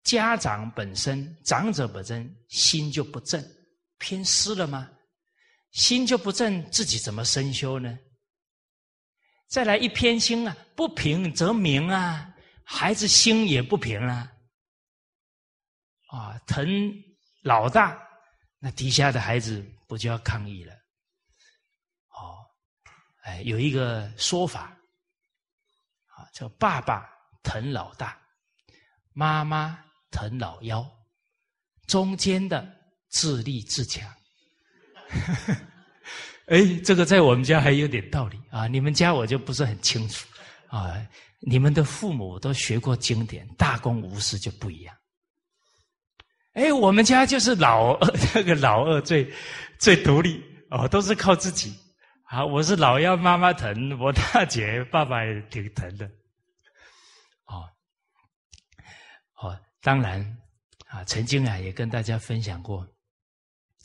[0.04, 3.42] 家长本身，长者本身心就不正，
[4.04, 4.92] 偏私了吗？
[5.72, 7.98] 心就不正，自己怎么身修呢？
[9.48, 12.36] 再来一偏心啊，不平则鸣啊，
[12.66, 14.30] 孩子心也不平啊。
[16.10, 16.68] 啊，疼
[17.44, 17.98] 老大，
[18.60, 20.74] 那底下的孩子不就要抗议了？
[22.10, 22.44] 哦，
[23.22, 24.78] 哎，有一个说法，
[26.08, 27.10] 啊，叫爸爸
[27.42, 28.22] 疼老大，
[29.14, 29.80] 妈妈。
[30.16, 30.88] 疼老幺，
[31.88, 32.64] 中间的
[33.14, 34.04] 自立自强。
[36.48, 38.68] 哎，这个在我们家还有点道理啊！
[38.68, 40.28] 你们家我就不是很清楚
[40.68, 40.94] 啊。
[41.40, 44.96] 你们的父母都学过经典，大公无私就不一样。
[46.54, 49.32] 哎，我们家就是老二， 那个老二最
[49.80, 51.74] 最独立哦，都是靠自己。
[52.24, 56.06] 好，我是老幺，妈妈疼；我大姐爸爸也挺疼的。
[57.46, 57.64] 哦，
[59.40, 59.60] 哦。
[59.82, 60.38] 当然，
[60.88, 62.88] 啊，曾经啊也跟大家分享过，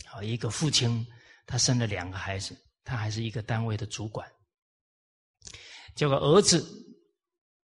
[0.06, 1.06] 啊，一个父亲
[1.46, 4.30] 他生了两个孩子，他还是一个单位的主管，
[5.94, 6.64] 这个儿子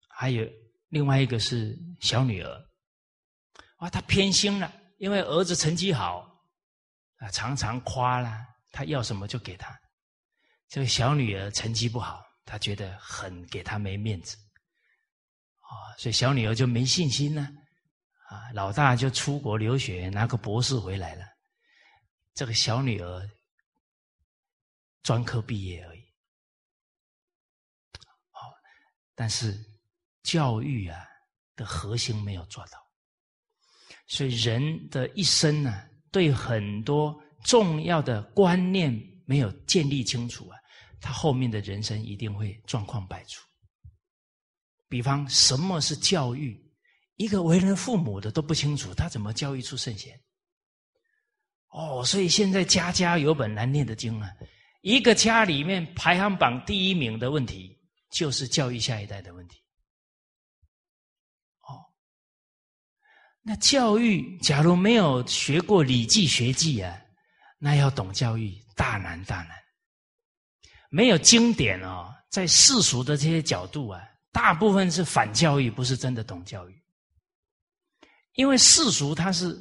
[0.08, 0.48] 还有
[0.90, 2.66] 另外一个是小女儿，
[3.78, 6.28] 啊，他偏心了，因为儿子成绩好，
[7.18, 9.80] 啊，常常夸啦，他要什么就给他，
[10.68, 14.36] 这个小女儿成绩不好，他觉得很给他没面子，
[15.60, 17.48] 啊，所以小女儿就没信心呢。
[18.30, 21.26] 啊，老大就出国留学，拿个博士回来了。
[22.34, 23.30] 这个小女儿
[25.04, 26.02] 专科毕业而已。
[28.30, 28.52] 好，
[29.16, 29.58] 但是
[30.24, 31.00] 教育啊
[31.56, 32.78] 的核心没有做到，
[34.08, 38.94] 所以人的一生呢，对很多重要的观念
[39.26, 40.58] 没有建立清楚啊，
[41.00, 43.46] 他后面的人生一定会状况百出。
[44.88, 46.60] 比方，什么是教育？
[47.16, 50.20] 一个为人父母的都不清楚，他怎么教育出圣贤？
[51.72, 54.30] 哦，所以现在家家有本难念的经啊！
[54.82, 57.78] 一个家里面排行榜第一名的问题，
[58.12, 59.58] 就是教育下一代的问题。
[61.62, 61.80] 哦，
[63.42, 67.00] 那教育假如没有学过《礼记》《学记》啊，
[67.58, 69.52] 那要懂教育大难大难。
[70.90, 74.02] 没有经典哦，在世俗的这些角度啊，
[74.34, 76.84] 大部分是反教育，不是真的懂教育。
[78.34, 79.58] 因为世俗它是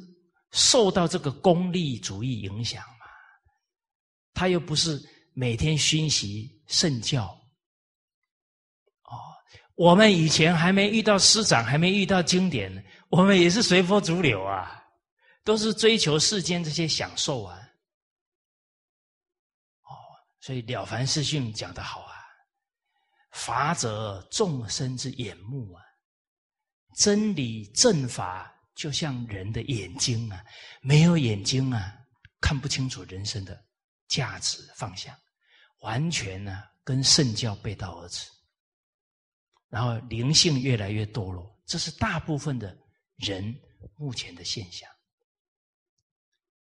[0.52, 3.06] 受到这个功利主义影响嘛，
[4.34, 5.00] 他又不是
[5.32, 7.26] 每天熏习圣教。
[9.04, 9.14] 哦，
[9.76, 14.82] 我们以前还没遇到师长，还没遇到经典，我们也是随波逐流啊，
[15.44, 17.56] 都是追求世间这些享受啊。
[19.82, 19.94] 哦，
[20.40, 22.14] 所以《了凡四训》讲的好啊，
[23.30, 25.82] 法者众生之眼目啊，
[26.96, 28.52] 真理正法。
[28.80, 30.42] 就像人的眼睛啊，
[30.80, 31.94] 没有眼睛啊，
[32.40, 33.62] 看不清楚人生的
[34.08, 35.14] 价值方向，
[35.80, 38.30] 完全呢跟圣教背道而驰，
[39.68, 42.74] 然后灵性越来越堕落，这是大部分的
[43.16, 43.54] 人
[43.96, 44.88] 目前的现象。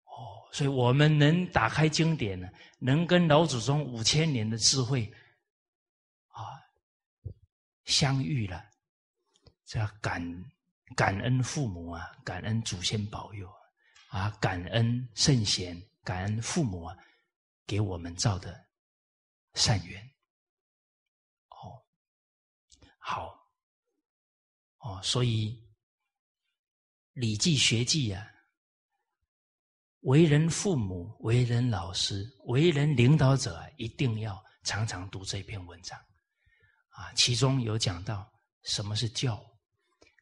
[0.05, 2.49] 哦，所以我们能打开经典呢，
[2.79, 5.05] 能跟老祖宗五千年的智慧
[6.29, 6.41] 啊
[7.85, 8.65] 相遇了，
[9.67, 10.19] 这感。
[10.95, 13.51] 感恩父母啊，感恩祖先保佑
[14.09, 16.97] 啊，感恩圣贤，感恩父母啊，
[17.65, 18.65] 给我们造的
[19.53, 20.01] 善缘。
[21.49, 21.83] 哦，
[22.99, 23.37] 好，
[24.79, 25.51] 哦，所以
[27.13, 28.25] 《礼记》《学记》啊，
[30.01, 35.99] 为人父母、为人老师、为人领导者，一定要常常读这篇文章
[36.89, 37.11] 啊。
[37.13, 38.31] 其中有讲到
[38.63, 39.43] 什么是教。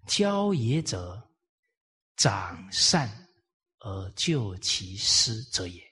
[0.07, 1.21] 教也者，
[2.17, 3.09] 长善
[3.79, 5.83] 而救其失者也。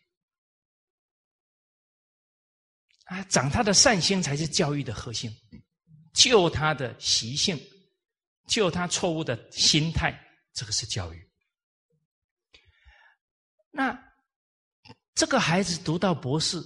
[3.06, 5.32] 啊，长他的善心才是教育的核心，
[6.14, 7.60] 救他的习性，
[8.48, 10.18] 救他错误的心态，
[10.54, 11.30] 这个是教育。
[13.72, 13.98] 那
[15.14, 16.64] 这个孩子读到博士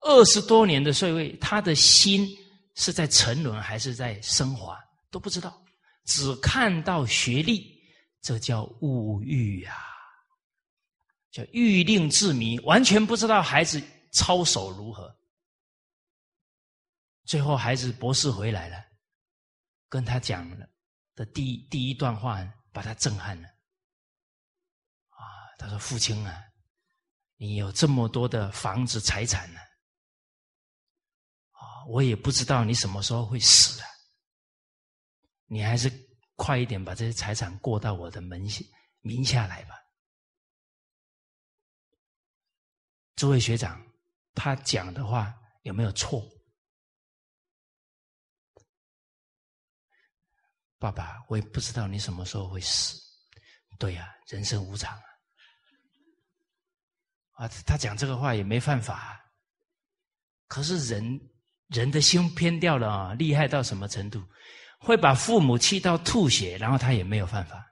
[0.00, 2.28] 二十多年的岁月，他的心
[2.76, 4.78] 是在沉沦还是在升华
[5.10, 5.62] 都不知道，
[6.10, 7.80] 只看到学历，
[8.20, 9.76] 这叫物欲啊，
[11.30, 13.80] 叫欲令自迷，完全不知道孩子
[14.10, 15.16] 操守如何。
[17.26, 18.84] 最后，孩子博士回来了，
[19.88, 20.68] 跟他讲了
[21.14, 23.46] 的第第一段话，把他震撼了。
[25.10, 25.22] 啊，
[25.56, 26.44] 他说：“父亲啊。”
[27.38, 29.60] 你有这么多的房子财产呢，
[31.52, 33.86] 啊，我也不知道你什么时候会死啊。
[35.52, 35.90] 你还是
[36.36, 38.64] 快一点把这些财产过到我的门下
[39.00, 39.74] 名下来吧。
[43.16, 43.84] 诸位学长，
[44.32, 46.24] 他讲的话有没有错？
[50.78, 52.96] 爸爸，我也不知道你什么时候会死。
[53.76, 54.96] 对呀，人生无常。
[57.32, 59.20] 啊，他讲这个话也没犯法，
[60.46, 61.20] 可是人
[61.66, 64.24] 人的心偏掉了啊，厉害到什么程度？
[64.80, 67.64] 会把父母气到吐血，然后他也没有犯法。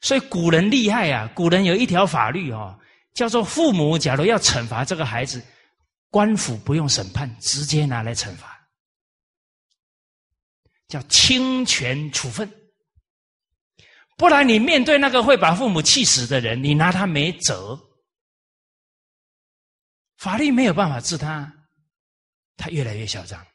[0.00, 2.78] 所以古人厉害啊，古人有一条法律哦，
[3.14, 5.42] 叫做父母假如要惩罚这个孩子，
[6.10, 8.68] 官府不用审判，直接拿来惩罚，
[10.88, 12.52] 叫侵权处分。
[14.16, 17.78] 不然你面对那个会把父母气死的人，你拿他没辙。
[20.16, 21.52] 法律没有办法治他，
[22.56, 23.46] 他越来越嚣张。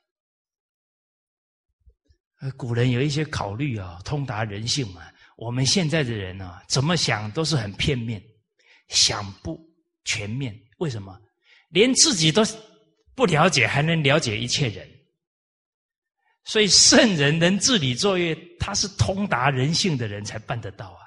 [2.52, 5.02] 古人有一些考虑啊，通达人性嘛。
[5.36, 8.22] 我们现在的人呢，怎么想都是很片面，
[8.90, 9.60] 想不
[10.06, 10.56] 全面。
[10.78, 11.20] 为什么？
[11.70, 12.44] 连自己都
[13.16, 14.88] 不了解，还能了解一切人？
[16.46, 21.02] 所以圣人能治理作业，他是通达人性的人才办得到啊。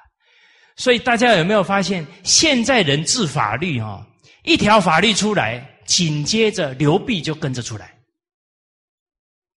[0.77, 4.07] 所以大家有没有发现，现在人治法律啊？
[4.45, 7.97] 一条法律出来，紧接着流弊就跟着出来。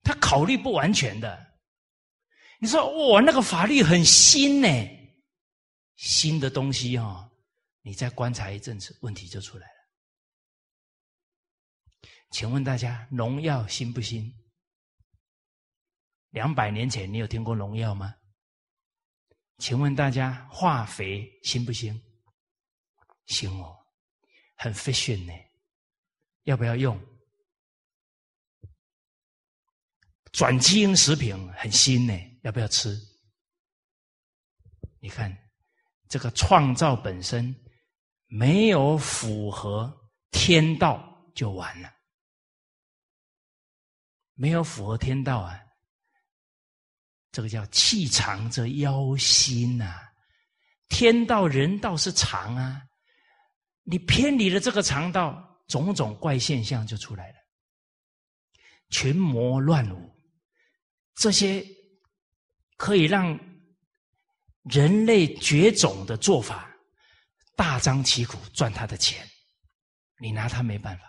[0.03, 1.48] 他考虑不完全的。
[2.59, 4.67] 你说我那个法律很新呢，
[5.95, 7.31] 新的东西哈，
[7.81, 9.73] 你再观察一阵子，问题就出来了。
[12.31, 14.31] 请问大家，农药新不新？
[16.31, 18.13] 两百年前你有听过农药吗？
[19.57, 21.99] 请问大家，化肥新不新？
[23.25, 23.75] 新哦。
[24.57, 25.33] 很 fashion 呢，
[26.43, 27.01] 要不要用？
[30.33, 32.97] 转基因食品很新呢，要不要吃？
[35.01, 35.35] 你看，
[36.07, 37.55] 这个创造本身
[38.27, 39.95] 没有符合
[40.31, 41.89] 天道就完了，
[44.33, 45.59] 没有符合天道啊，
[47.31, 49.99] 这个叫气长则妖心呐，
[50.89, 52.81] 天道人道是长啊。
[53.83, 57.35] 你偏离了这个肠道，种种怪现象就出来了，
[58.89, 60.15] 群魔乱舞，
[61.15, 61.65] 这些
[62.79, 63.37] 可以让
[64.63, 66.73] 人类绝种的做法，
[67.53, 69.27] 大张旗鼓赚他的钱，
[70.17, 71.03] 你拿他没办法。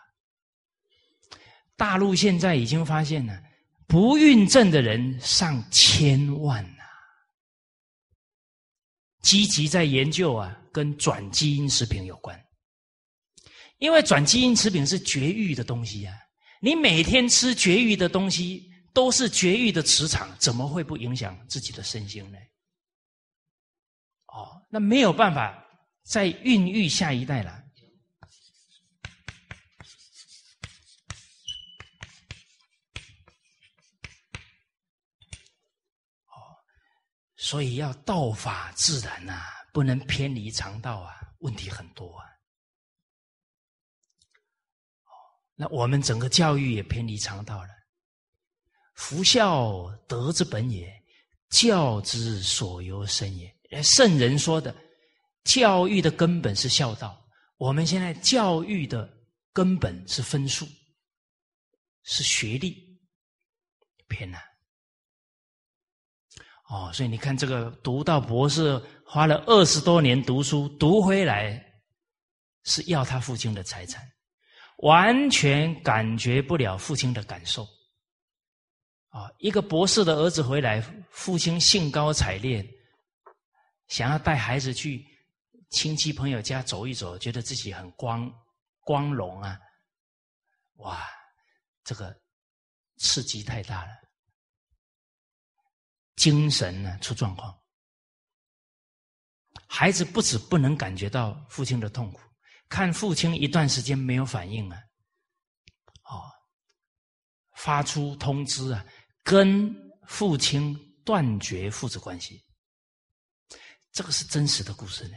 [1.77, 3.41] 大陆现在已经发现了，
[3.87, 6.83] 不孕症的人上千万呐，
[9.23, 12.39] 积极在研究啊，跟转基因食品有关。
[13.79, 16.13] 因为转基因食品是绝育的东西呀，
[16.61, 22.39] 你每天吃绝育的东西，都是绝育的磁场，怎么会不影响自己的身心呢？
[24.27, 25.67] 哦，那没有办法
[26.05, 27.53] 再孕育下一代了。
[36.27, 36.59] 哦，
[37.37, 42.27] 所以要道法自然呐，不能偏离常道啊，问题很多啊。
[45.57, 47.80] 那我们整个教育也偏离常道了。
[49.01, 50.87] 夫孝，德之本也；
[51.49, 53.51] 教之所由生也。
[53.83, 54.75] 圣人说的，
[55.43, 57.19] 教育的根本是孝道。
[57.57, 59.11] 我们现在教育的
[59.55, 60.69] 根本是分数，
[62.03, 63.01] 是学历，
[64.07, 64.39] 偏了。
[66.69, 71.59] 哦，所以你看，这个读到博士，花了二十多年读书，读回来
[72.65, 74.07] 是要他父亲的财产。
[74.83, 77.67] 完全感觉不了父亲的感受，
[79.11, 80.81] 啊，一个博士的儿子回来，
[81.11, 82.65] 父亲兴高采烈，
[83.89, 85.05] 想要带孩子去
[85.69, 88.33] 亲戚朋友家走一走，觉得自己很光
[88.81, 89.59] 光荣啊！
[90.75, 91.07] 哇，
[91.83, 92.17] 这个
[92.99, 93.91] 刺激太大了，
[96.17, 97.57] 精神呢出状况。
[99.67, 102.21] 孩子不止不能感觉到父亲的痛苦，
[102.69, 104.79] 看父亲一段时间没有反应啊，
[106.05, 106.23] 哦，
[107.57, 108.85] 发出通知啊，
[109.23, 109.75] 跟
[110.07, 112.43] 父亲断绝父子关系，
[113.93, 115.15] 这个是真实的故事呢。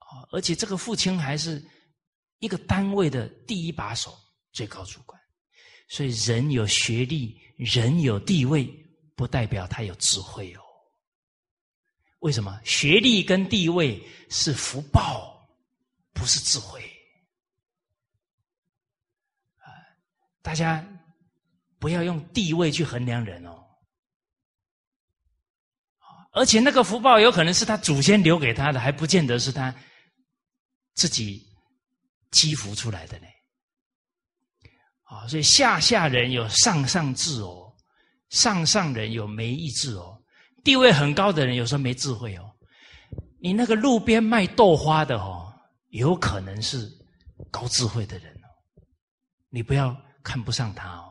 [0.00, 1.64] 哦，而且这个父亲还是
[2.38, 4.16] 一个单位的第一把手、
[4.52, 5.20] 最高主管，
[5.88, 8.66] 所以人有学历、人有地位，
[9.16, 10.60] 不代表他有智慧哦。
[12.20, 15.48] 为什么学历跟地位是福报，
[16.12, 16.82] 不是智慧？
[19.58, 19.66] 啊，
[20.40, 20.86] 大家
[21.78, 23.62] 不要用地位去衡量人哦。
[26.32, 29.74] 而且那个福报有可能是他祖先留给他的，还不见得是他
[30.94, 31.42] 自己
[32.30, 33.26] 积福出来的呢。
[35.04, 37.72] 啊，所以下下人有上上智哦，
[38.28, 40.20] 上上人有没意志哦。
[40.64, 42.50] 地位很高的人有时候没智慧哦，
[43.40, 45.50] 你那个路边卖豆花的哦，
[45.90, 46.90] 有可能是
[47.50, 48.48] 高智慧的人哦，
[49.48, 51.05] 你不要看不上他哦。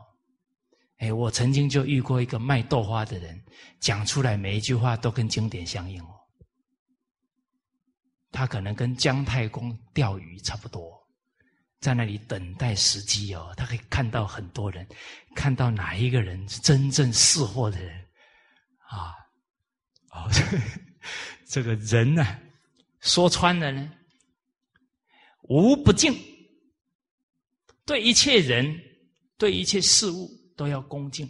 [0.98, 3.38] 哎，我曾经就遇过一个卖豆花的人，
[3.80, 6.08] 讲出来每一句话都跟经典相应哦。
[8.32, 10.92] 他可能跟姜太公钓鱼差不多，
[11.80, 14.86] 在那里等待时机哦，他可以看到很多人，
[15.34, 17.98] 看到哪一个人是真正识货的人
[18.88, 19.12] 啊。
[20.10, 20.30] 哦，
[21.46, 22.40] 这个人呢，
[23.00, 23.92] 说穿了呢，
[25.42, 26.14] 无不敬，
[27.84, 28.78] 对一切人、
[29.36, 31.28] 对一切事物都要恭敬，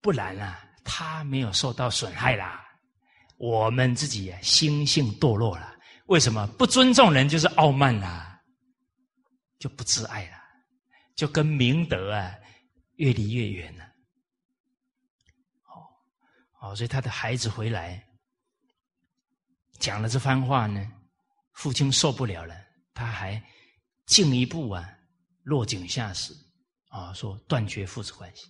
[0.00, 2.64] 不然啊，他没有受到损害啦，
[3.36, 5.76] 我们自己啊心性堕落了。
[6.06, 6.46] 为什么？
[6.58, 8.40] 不尊重人就是傲慢啦，
[9.58, 10.36] 就不自爱了，
[11.16, 12.34] 就跟明德啊
[12.96, 13.84] 越离越远了。
[16.60, 18.06] 哦，所以他的孩子回来
[19.78, 20.92] 讲了这番话呢，
[21.54, 22.54] 父亲受不了了，
[22.92, 23.42] 他还
[24.06, 24.88] 进一步啊
[25.42, 26.34] 落井下石。
[26.94, 28.46] 啊，说断绝父子关系，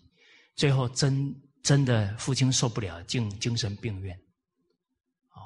[0.55, 4.15] 最后真真的父亲受不了，进精神病院。
[5.31, 5.41] 哦，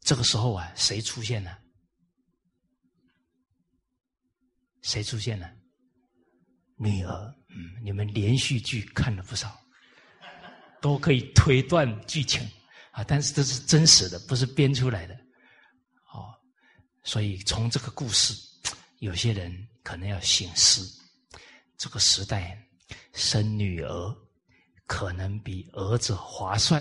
[0.00, 1.58] 这个时候啊，谁出现了？
[4.80, 5.52] 谁出现了？
[6.76, 7.34] 女儿。
[7.50, 9.60] 嗯，你们连续剧看了不少。
[10.80, 12.40] 都可以推断剧情
[12.92, 15.14] 啊，但是这是真实的，不是编出来的。
[16.14, 16.34] 哦，
[17.04, 18.32] 所以从这个故事，
[19.00, 20.82] 有些人可能要醒思：
[21.82, 22.56] 这个时代
[23.12, 24.16] 生女儿
[24.86, 26.80] 可能比儿子划算。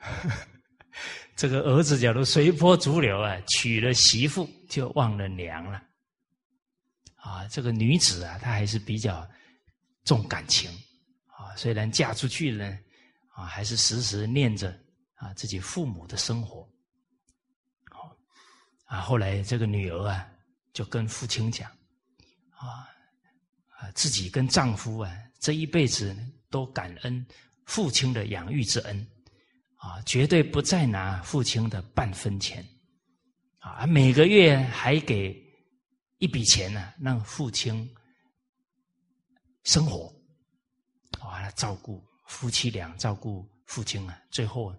[1.36, 5.82] 这个儿子假如随波逐流啊，娶了媳妇就忘了娘了。
[7.16, 9.28] 啊，这个女子啊，她还是比较
[10.02, 10.70] 重感情
[11.26, 12.66] 啊，虽然嫁出去了。
[13.34, 14.70] 啊，还是时时念着
[15.16, 16.66] 啊自己父母的生活，
[18.86, 18.98] 啊。
[19.02, 20.26] 后来这个女儿啊，
[20.72, 21.70] 就跟父亲讲，
[22.52, 22.88] 啊
[23.94, 26.16] 自己跟丈夫啊这一辈子
[26.50, 27.26] 都感恩
[27.64, 29.06] 父亲的养育之恩，
[29.76, 32.64] 啊，绝对不再拿父亲的半分钱，
[33.58, 35.36] 啊，每个月还给
[36.18, 37.88] 一笔钱呢，让父亲
[39.64, 40.12] 生活，
[41.20, 42.04] 啊，照顾。
[42.28, 44.74] 夫妻俩照顾父亲啊，最后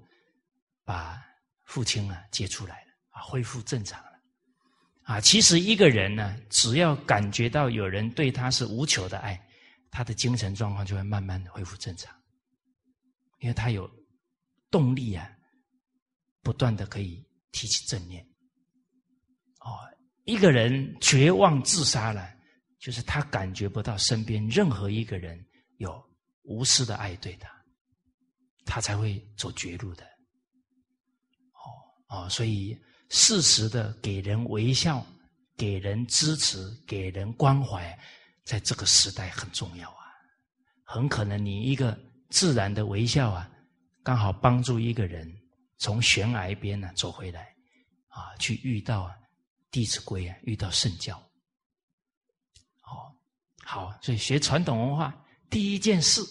[0.84, 1.18] 把
[1.64, 4.04] 父亲啊接出来了啊，恢复正常
[5.08, 5.20] 啊。
[5.22, 9.42] 其实一个人呢，只要感觉到有人对他是无求的爱，
[9.90, 12.14] 他的精神状况就会慢慢的恢复正常，
[13.40, 13.90] 因为他有
[14.70, 15.32] 动力啊，
[16.44, 18.22] 不断的可以提起正念。
[19.62, 19.80] 哦，
[20.26, 22.30] 一个人绝望自杀了，
[22.78, 25.44] 就是他感觉不到身边任何一个人
[25.78, 26.06] 有。
[26.50, 27.52] 无私的爱对他，
[28.64, 30.06] 他才会走绝路的。
[31.52, 31.68] 哦
[32.08, 32.74] 哦，所以
[33.10, 35.06] 适时的给人微笑、
[35.56, 37.98] 给人支持、给人关怀，
[38.44, 40.06] 在这个时代很重要啊。
[40.84, 41.98] 很可能你一个
[42.30, 43.50] 自然的微笑啊，
[44.04, 45.32] 刚好帮助一个人
[45.78, 47.54] 从悬崖边呢走回来，
[48.08, 49.08] 啊，去遇到
[49.72, 51.18] 《弟子规》啊，遇到圣教。
[52.84, 53.12] 哦，
[53.64, 55.14] 好，所以学传统文化。
[55.50, 56.22] 第一件事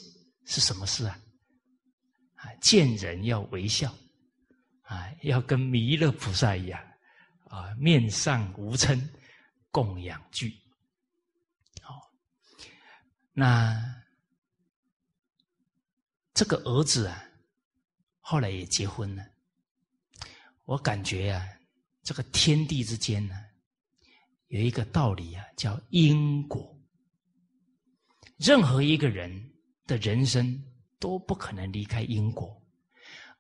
[0.45, 1.19] 是什么事啊？
[2.37, 3.95] 啊，见人要微笑，
[4.87, 6.81] 啊，要跟弥勒菩萨一样，
[7.49, 9.01] 啊，面上无嗔，
[9.71, 10.57] 供养具。
[11.83, 12.11] 好，
[13.33, 14.03] 那
[16.33, 17.23] 这个儿子啊，
[18.21, 19.27] 后来也结婚了。
[20.65, 21.45] 我感觉啊，
[22.03, 23.35] 这个天地之间呢，
[24.49, 26.73] 有一个道理啊，叫因果。
[28.39, 29.53] 任何一个人
[29.87, 30.63] 的人生
[30.99, 32.63] 都不可能离开因果，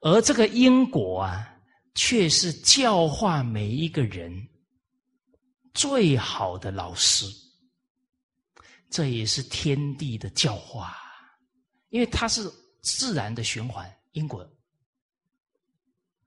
[0.01, 1.57] 而这个因果啊，
[1.95, 4.33] 却是教化每一个人
[5.75, 7.27] 最好的老师。
[8.89, 10.97] 这也是天地的教化，
[11.89, 12.49] 因为它是
[12.83, 14.49] 自然的循环因果。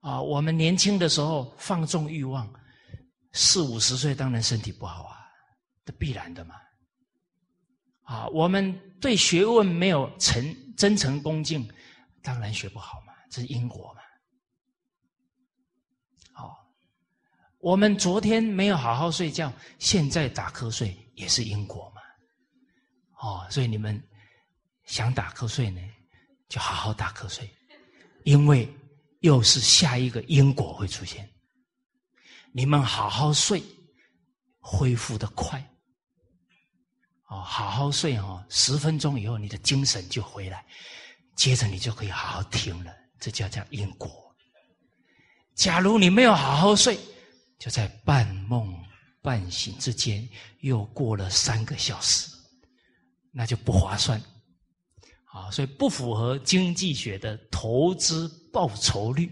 [0.01, 2.53] 啊，我们年轻的时候放纵欲望，
[3.31, 5.17] 四五十岁当然身体不好啊，
[5.85, 6.55] 这必然的嘛。
[8.03, 11.67] 啊，我们对学问没有诚真诚恭敬，
[12.21, 14.01] 当然学不好嘛，这是因果嘛。
[16.33, 16.67] 好，
[17.59, 22.01] 我们昨天没有好好睡觉，现在打瞌睡也是因果嘛。
[23.21, 24.01] 哦，所以你们
[24.85, 25.81] 想打瞌睡呢，
[26.47, 27.49] 就好好打瞌睡，
[28.23, 28.67] 因为
[29.19, 31.29] 又是下一个因果会出现。
[32.51, 33.61] 你们好好睡，
[34.59, 35.59] 恢复的快。
[37.27, 40.65] 哦，好好睡哦，十分钟以后你的精神就回来，
[41.35, 42.91] 接着你就可以好好听了。
[43.19, 44.09] 这叫叫因果。
[45.55, 46.97] 假如你没有好好睡，
[47.57, 48.73] 就在半梦
[49.21, 50.27] 半醒之间
[50.61, 52.29] 又过了三个小时。
[53.31, 54.19] 那就不划算，
[55.25, 59.29] 啊，所以不符合经济学的投资报酬率，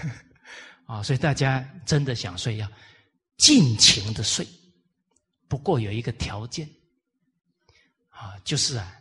[0.86, 2.66] 啊，所以大家真的想睡要
[3.36, 4.48] 尽情的睡，
[5.46, 6.66] 不过有一个条件，
[8.08, 8.98] 啊，就是啊，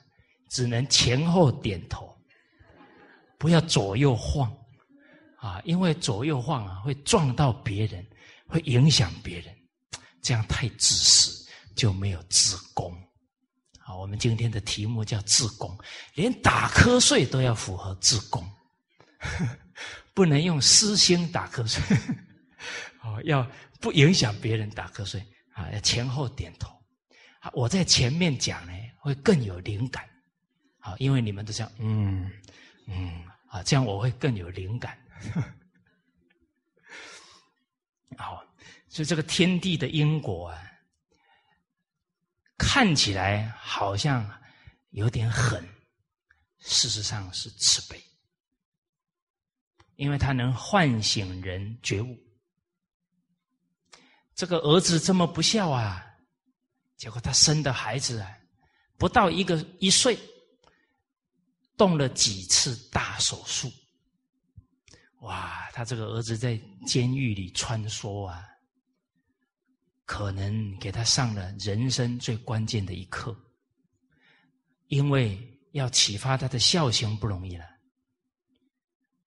[0.50, 2.14] 只能前后点头，
[3.42, 4.56] 不要左右晃，
[5.38, 8.06] 啊，因为左右晃啊会撞到别人，
[8.46, 9.52] 会影响别人，
[10.22, 12.96] 这样太自私，就没有自宫。
[14.00, 15.76] 我们今天的题目叫自宫，
[16.14, 18.48] 连打瞌睡都要符合自宫，
[20.14, 21.82] 不能用私心打瞌睡。
[23.02, 23.46] 哦，要
[23.80, 25.20] 不影响别人打瞌睡
[25.54, 26.72] 啊，要前后点头。
[27.54, 30.08] 我在前面讲呢，会更有灵感。
[30.80, 32.32] 好，因为你们都讲嗯
[32.86, 34.98] 嗯啊，这样我会更有灵感。
[38.18, 38.42] 好，
[38.88, 40.58] 所以这个天地的因果啊。
[42.58, 44.26] 看起来好像
[44.92, 45.68] 有点狠，
[46.60, 48.02] 事实上是慈悲，
[49.96, 52.18] 因为他能唤醒人觉悟。
[54.36, 56.06] 这个儿子这么不孝啊，
[56.96, 58.32] 结果他生的孩子啊，
[58.96, 60.18] 不到一个一岁，
[61.78, 63.72] 动了几次大手术，
[65.22, 65.70] 哇！
[65.74, 68.48] 他这个儿子在监狱里穿梭啊。
[70.04, 73.34] 可能给他上了人生最关键的一课，
[74.88, 75.40] 因为
[75.72, 77.66] 要启发他的孝行不容易了。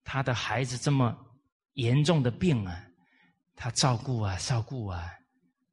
[0.04, 1.16] 他的孩子这么
[1.72, 2.86] 严重的病啊，
[3.56, 5.10] 他照顾啊照顾啊，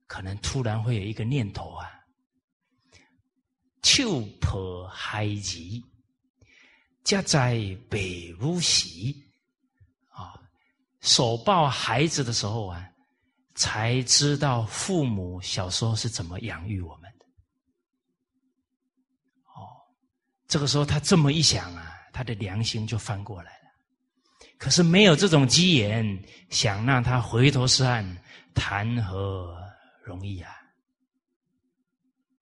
[0.07, 1.91] 可能突然会有一个念头啊，
[3.81, 5.83] 秋破孩儿，
[7.03, 9.15] 家在北如洗
[10.09, 10.33] 啊，
[10.99, 12.87] 手抱孩子的时候啊。
[13.53, 17.25] 才知道父母小时候是怎么养育我们的。
[19.47, 19.67] 哦，
[20.47, 23.67] 这个时候他这么一想啊，他的良心就翻过来了。
[24.57, 28.17] 可是没有这种机缘，想让他回头是岸，
[28.55, 29.53] 谈何
[30.01, 30.55] 容易啊！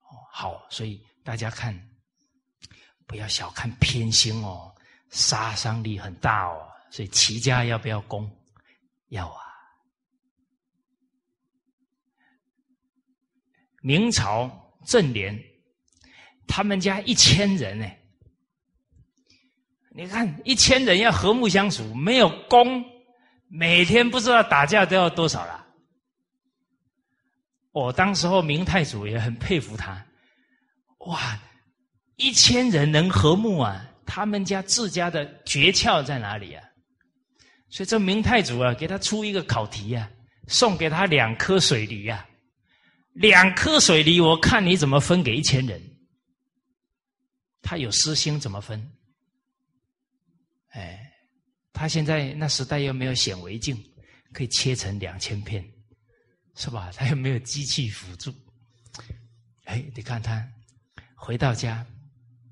[0.02, 1.74] 哦，好，所以大家看，
[3.10, 4.72] 不要小看偏心哦，
[5.08, 6.64] 杀伤力很大哦。
[6.92, 8.30] 所以齐家要不要攻？
[9.08, 9.42] 要啊。
[13.82, 14.48] 明朝
[14.86, 15.36] 正年，
[16.46, 17.90] 他们家一千人呢。
[19.92, 22.84] 你看一千人要和睦相处，没有功，
[23.48, 25.66] 每天不知道打架都要多少了。
[27.72, 30.06] 我当时候明太祖也很佩服他，
[30.98, 31.36] 哇，
[32.20, 33.90] 一千人能和睦啊？
[34.04, 36.62] 他们家自家的诀窍在哪里啊？
[37.70, 40.10] 所以这明太祖啊，给他出一个考题啊，
[40.46, 42.26] 送给他两颗水梨啊。
[43.14, 45.80] 两颗水梨，我看你怎么分给一千人？
[47.62, 48.92] 他有私心怎么分？
[50.72, 51.00] 哎，
[51.72, 53.76] 他现在那时代又没有显微镜，
[54.32, 55.64] 可以切成两千片，
[56.54, 56.92] 是吧？
[56.94, 58.30] 他又没有机器辅助。
[59.64, 60.46] 哎，你看他
[61.14, 61.86] 回到家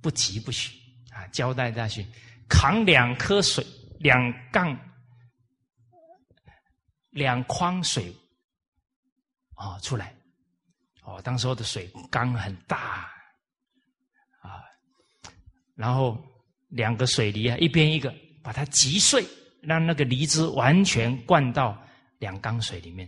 [0.09, 0.75] 不急不徐
[1.13, 2.07] 啊，交代下去，
[2.49, 3.63] 扛两颗水，
[3.99, 4.19] 两
[4.51, 4.75] 杠，
[7.11, 8.11] 两筐水
[9.55, 10.15] 啊出来。
[11.03, 13.11] 哦，当时候的水缸很大，
[14.41, 14.65] 啊，
[15.75, 16.19] 然后
[16.69, 18.11] 两个水梨啊，一边一个，
[18.43, 19.23] 把它击碎，
[19.61, 21.79] 让那个梨汁完全灌到
[22.19, 23.07] 两缸水里面，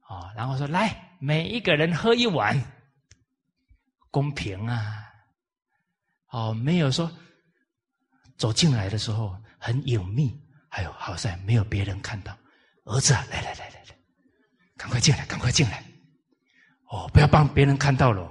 [0.00, 2.60] 啊，然后说来，每一个人喝一碗，
[4.10, 5.03] 公平啊，
[6.34, 7.08] 哦，没有说
[8.36, 10.36] 走进来的时候很隐秘，
[10.68, 12.36] 还有好在没有别人看到，
[12.86, 13.96] 儿子，来来来来来，
[14.76, 15.84] 赶快进来，赶快进来，
[16.88, 18.22] 哦，不要帮别人看到了。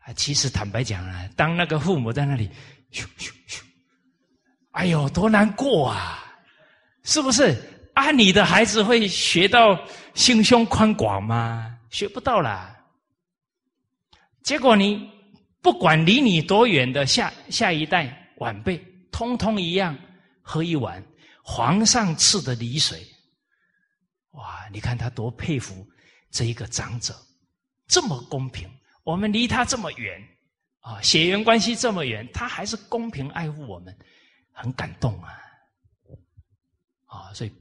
[0.00, 2.50] 啊，其实坦白讲啊，当那个父母在那里，
[2.90, 3.62] 咻咻咻，
[4.72, 6.18] 哎呦，多难过啊！
[7.04, 7.56] 是不是？
[7.94, 9.80] 啊，你的孩子会学到
[10.14, 11.78] 心胸宽广吗？
[11.90, 12.76] 学不到啦。
[14.42, 15.08] 结果你
[15.62, 18.76] 不管离你多远的下下一代晚辈，
[19.12, 19.96] 通通一样
[20.42, 21.02] 喝一碗
[21.42, 23.00] 皇上赐的梨水。
[24.32, 25.86] 哇，你看他多佩服
[26.30, 27.14] 这一个长者，
[27.86, 28.68] 这么公平。
[29.04, 30.20] 我们离他这么远，
[30.80, 33.96] 啊，血缘关系这么远，他还是公平爱护我们，
[34.52, 35.38] 很感动啊！
[37.06, 37.52] 啊，所以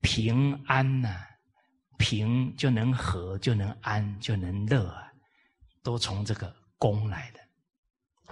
[0.00, 1.26] 平安呐，
[1.98, 5.10] 平就能和，就能安，就能乐啊，
[5.84, 7.40] 都从这个公来的，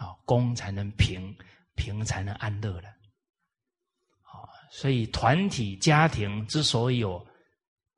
[0.05, 1.33] 啊，公才能平，
[1.77, 2.89] 平才能安乐的，
[4.23, 7.25] 啊，所以团体家庭之所以有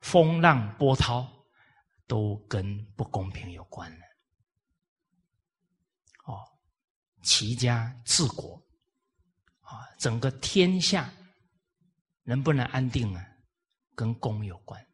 [0.00, 1.26] 风浪波涛。
[2.06, 4.04] 都跟不公平有关了，
[6.26, 6.36] 哦，
[7.22, 8.62] 齐家治国，
[9.60, 11.10] 啊，整个天下
[12.22, 13.26] 能不能安定啊，
[13.94, 14.86] 跟公有关。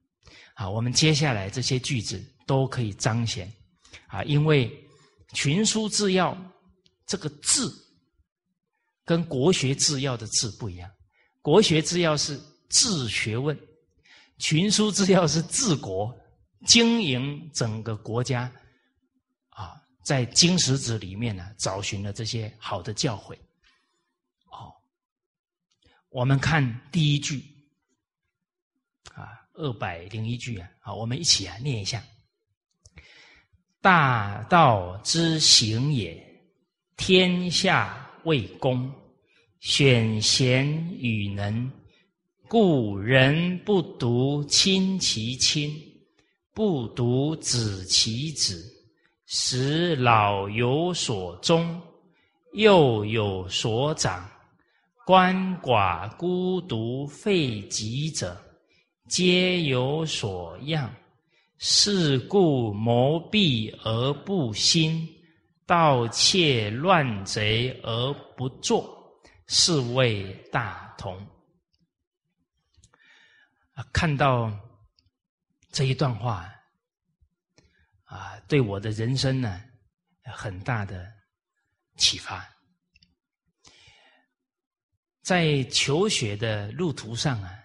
[0.54, 3.52] 啊，我们接下来这些句子都可以彰显，
[4.10, 4.70] 啊，因为
[5.32, 6.36] 群书治要
[7.06, 7.62] 这个治
[9.04, 10.90] 跟国学治要的治不一样，
[11.40, 13.58] 国学治要是治学问，
[14.38, 16.14] 群书治要是治国。
[16.66, 18.42] 经营整个国家，
[19.48, 23.34] 啊，在经史子里面呢，找寻了这些好的教诲。
[24.50, 24.70] 哦，
[26.10, 27.42] 我们看第一句，
[29.14, 32.04] 啊，二百零一句啊，好，我们一起啊念一下：
[33.82, 36.16] 大道之行也，
[36.96, 38.92] 天下为公，
[39.60, 40.66] 选贤
[40.98, 41.70] 与能，
[42.46, 45.74] 故人不独亲其亲。
[46.52, 48.62] 不独子其子，
[49.24, 51.80] 使老有所终，
[52.52, 54.28] 幼有所长。
[55.06, 58.36] 鳏寡孤独废疾者，
[59.08, 60.92] 皆有所养。
[61.60, 65.06] 是故谋闭而不兴，
[65.66, 71.16] 盗窃乱贼而不作，是谓大同。
[73.74, 74.50] 啊，看到。
[75.72, 76.52] 这一段话
[78.02, 79.62] 啊，对我的人生呢，
[80.24, 81.08] 很大的
[81.96, 82.44] 启发。
[85.22, 87.56] 在求学的路途上啊，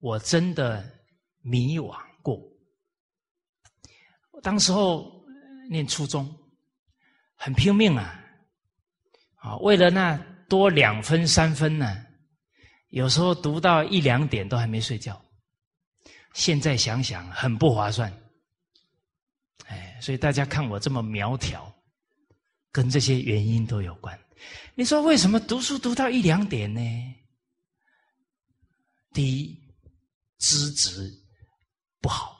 [0.00, 0.92] 我真的
[1.40, 1.96] 迷惘
[4.42, 5.24] 当时候
[5.68, 6.32] 念初中，
[7.34, 8.22] 很拼命啊，
[9.36, 10.16] 啊，为了那
[10.48, 12.04] 多两分三分呢，
[12.88, 15.20] 有时候读到一两点都还没睡觉。
[16.34, 18.12] 现在想想很不划算，
[19.66, 21.74] 哎，所以大家看我这么苗条，
[22.70, 24.18] 跟这些原因都有关。
[24.74, 26.80] 你说为什么读书读到一两点呢？
[29.14, 29.58] 第一，
[30.36, 31.10] 资质
[32.02, 32.35] 不好，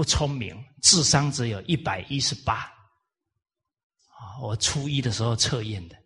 [0.00, 2.54] 不聪明，智商只有一百一十八。
[2.54, 5.96] 啊，我初一的时候测验的，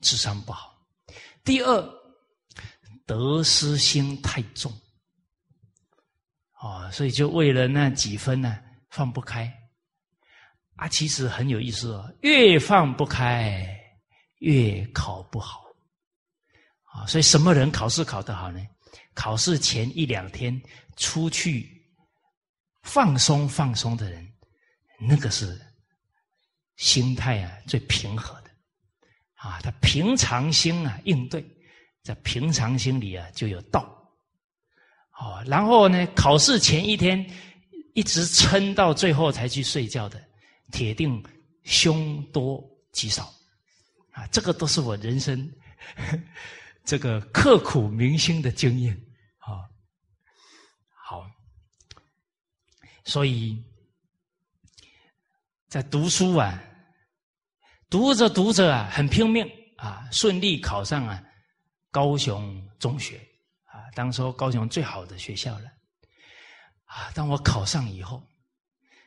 [0.00, 0.82] 智商不好。
[1.44, 1.94] 第二，
[3.04, 4.72] 得失心太重。
[6.52, 9.54] 啊，所以就为了那几分呢，放不开。
[10.76, 13.78] 啊，其实很有意思哦，越放不开，
[14.38, 15.66] 越考不好。
[16.84, 18.66] 啊，所以什么人考试考得好呢？
[19.12, 20.58] 考试前一两天
[20.96, 21.75] 出去
[22.86, 24.26] 放松放松的人，
[24.98, 25.60] 那个是
[26.76, 28.50] 心态啊最平和的。
[29.34, 31.44] 啊，他平常心啊应对，
[32.02, 33.82] 在平常心里啊就有道。
[35.18, 36.06] 哦，然后呢？
[36.14, 37.28] 考试前一天
[37.94, 40.22] 一直撑到最后才去睡觉的，
[40.70, 41.22] 铁定
[41.64, 42.62] 凶多
[42.92, 43.24] 吉少
[44.12, 44.26] 啊！
[44.28, 45.50] 这个都是我人生
[46.84, 48.94] 这个刻苦铭心的经验
[49.38, 49.64] 啊。
[51.08, 51.26] 好，
[53.06, 53.56] 所以
[55.68, 56.62] 在读书啊，
[57.88, 61.22] 读着读着啊，很拼命啊，顺利考上啊
[61.92, 63.16] 高雄中学
[63.64, 63.88] 啊。
[63.94, 65.70] 当时候高雄最好的学校了，
[66.84, 67.12] 啊！
[67.14, 68.28] 当我考上以后，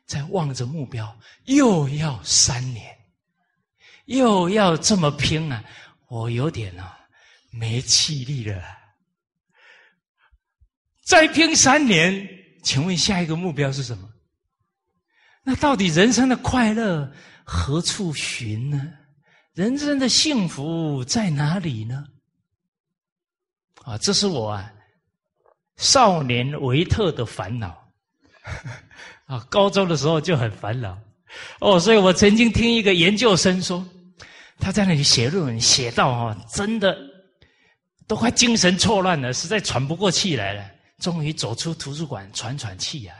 [0.05, 2.97] 在望着目标，又要三年，
[4.05, 5.61] 又要这么拼啊，
[6.07, 6.97] 我有点啊
[7.51, 8.63] 没气力了。
[11.01, 14.07] 再拼三年，请问下一个目标是什么？
[15.43, 17.11] 那到底人生的快乐
[17.43, 18.91] 何处寻呢？
[19.53, 22.05] 人生的幸福在哪里呢？
[23.83, 24.71] 啊，这是我啊
[25.77, 27.75] 少年维特的烦恼。
[29.25, 30.97] 啊，高中的时候就很烦恼。
[31.59, 33.87] 哦，所以我曾经听一个研究生说，
[34.59, 36.97] 他在那里写论文，写到哦，真的
[38.07, 40.69] 都快精神错乱了，实在喘不过气来了。
[40.99, 43.15] 终于走出图书馆喘喘气啊！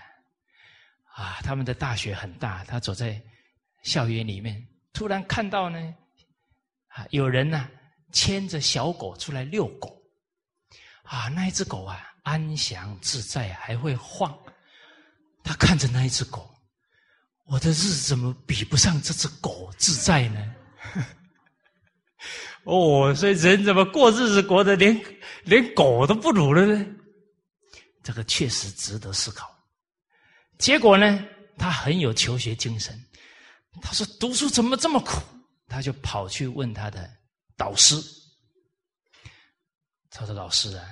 [1.16, 3.22] 啊，他们的大学很大，他走在
[3.84, 4.62] 校园里面，
[4.94, 5.80] 突然看到呢，
[6.90, 7.70] 啊，有人呢
[8.12, 10.02] 牵着小狗出来遛狗，
[11.04, 14.38] 啊，那一只狗啊安详自在，还会晃。
[15.44, 16.54] 他看着那一只狗，
[17.46, 20.56] 我的日子怎么比不上这只狗自在呢？
[22.66, 25.02] 哦，所以人怎么过日子过得连
[25.44, 26.86] 连狗都不如了呢？
[28.10, 29.56] 这个确实值得思考。
[30.58, 31.24] 结果呢，
[31.60, 33.00] 他很有求学精神。
[33.84, 35.22] 他说：“读书怎么这么苦？”
[35.70, 37.08] 他就跑去问他的
[37.56, 37.96] 导师。
[40.10, 40.84] 他说：“老师啊，《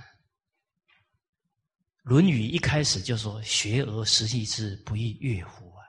[2.03, 5.81] 论语》一开始就说‘学而时习之，不亦说乎’啊，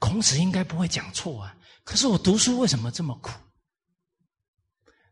[0.00, 1.56] 孔子应该不会讲错啊。
[1.82, 3.32] 可是我读书为什么这么苦？”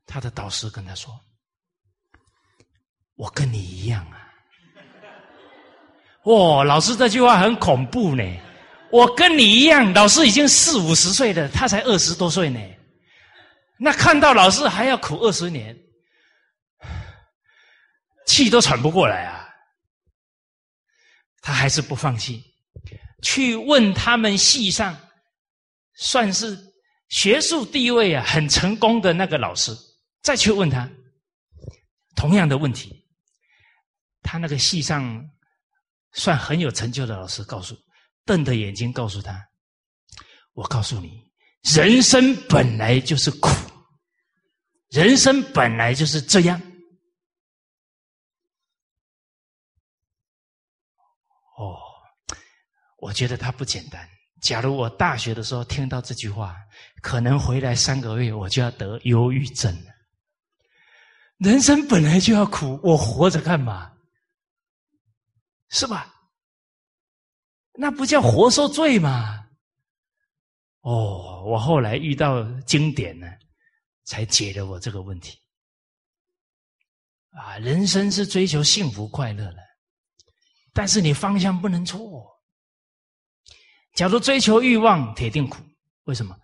[0.05, 1.19] 他的导师跟他说
[3.17, 4.17] ：“我跟你一样啊。”
[6.29, 8.23] 哇，老师这句话很恐怖呢！
[8.93, 12.61] 我跟你一样，老师已经四五十岁了，他才二十多岁呢。
[13.79, 15.75] 那看到老师还要苦二十年，
[18.27, 19.49] 气都喘不过来啊！
[21.41, 22.45] 他还是不放弃，
[23.23, 24.95] 去问他们系上
[25.95, 26.59] 算是
[27.09, 29.75] 学术地位啊很成功的那个老师，
[30.21, 30.87] 再去问他
[32.15, 33.03] 同样的问题，
[34.23, 35.27] 他那个系上。
[36.13, 37.77] 算很有成就的老师，告诉
[38.25, 39.43] 瞪着眼睛告诉他
[40.55, 41.31] ：“我告诉你，
[41.63, 43.49] 人生本来就是苦，
[44.91, 46.61] 人生本来就是这样。”
[51.59, 51.77] 哦，
[52.99, 54.09] 我觉得他不简单。
[54.41, 56.55] 假如我大学的时候听到这句话，
[57.03, 59.91] 可能回来三个月我就要得忧郁症了。
[61.39, 63.93] 人生本来就要苦，我活着干嘛？
[65.71, 66.15] 是吧？
[67.75, 69.47] 那不叫活受罪吗？
[70.81, 73.27] 哦，我后来遇到经典呢，
[74.05, 75.39] 才解了我这个问题。
[77.31, 79.59] 啊，人生是追求幸福快乐的，
[80.73, 82.27] 但是你方向不能错。
[83.95, 85.63] 假如追求欲望，铁定苦。
[86.05, 86.37] 为什么？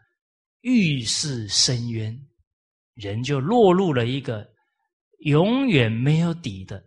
[0.60, 2.16] 欲是深渊，
[2.94, 4.46] 人就落入了一个
[5.20, 6.84] 永远没有底的。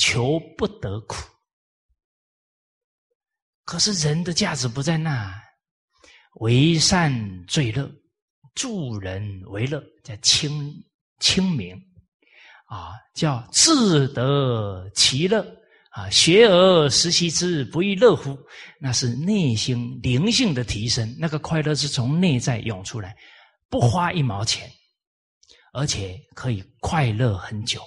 [0.00, 1.28] 求不得苦，
[3.66, 5.30] 可是人的价值不在那，
[6.36, 7.12] 为善
[7.46, 7.86] 最乐，
[8.54, 10.74] 助人为乐，叫清
[11.18, 11.76] 清明
[12.64, 15.44] 啊，叫自得其乐
[15.90, 18.34] 啊，学而时习之，不亦乐乎？
[18.80, 23.14] 那是内心灵性的提升，那个快乐是从内在涌出来，
[23.68, 24.66] 不花一毛钱，
[25.74, 27.82] 而且可以快乐很久。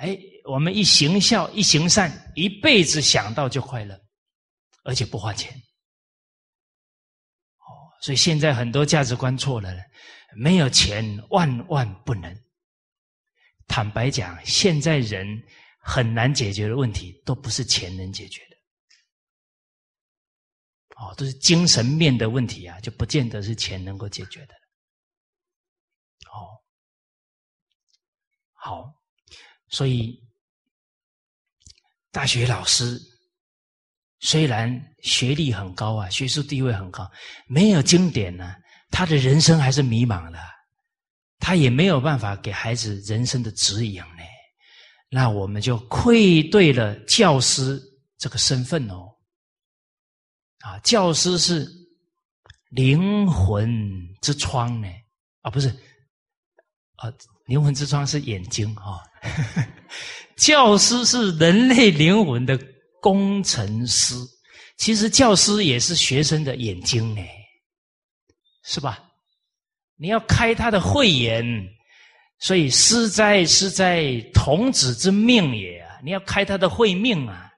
[0.00, 4.00] 哎，我们一行孝，一行善，一辈子想到就快乐，
[4.82, 5.52] 而且不花钱。
[7.58, 7.68] 哦，
[8.00, 9.70] 所以现在很多价值观错了，
[10.34, 12.34] 没有钱万万不能。
[13.68, 15.26] 坦白讲，现在人
[15.80, 18.56] 很难解决的问题，都不是钱能解决的。
[20.96, 24.54] 哦，都是精神面的问题啊，就不见得是钱能够解决的。
[26.32, 26.56] 哦，
[28.54, 28.99] 好。
[29.70, 30.20] 所以，
[32.10, 33.00] 大学老师
[34.18, 37.10] 虽然学历很高啊，学术地位很高，
[37.46, 38.54] 没有经典呢，
[38.90, 40.38] 他的人生还是迷茫的，
[41.38, 44.24] 他也没有办法给孩子人生的指引呢。
[45.08, 47.80] 那我们就愧对了教师
[48.18, 49.08] 这个身份哦。
[50.58, 51.66] 啊，教师是
[52.68, 53.70] 灵魂
[54.20, 54.88] 之窗呢，
[55.40, 55.74] 啊，不是，
[57.00, 57.12] 啊。
[57.46, 59.02] 灵魂之窗是眼睛啊，
[60.38, 62.56] 教师是人类灵魂的
[63.00, 64.14] 工程师。
[64.76, 67.20] 其实教师也是学生的眼睛呢，
[68.62, 69.02] 是吧？
[69.96, 71.44] 你要开他的慧眼，
[72.38, 75.98] 所以师哉师哉，童子之命也啊！
[76.02, 77.50] 你要开他的慧命啊！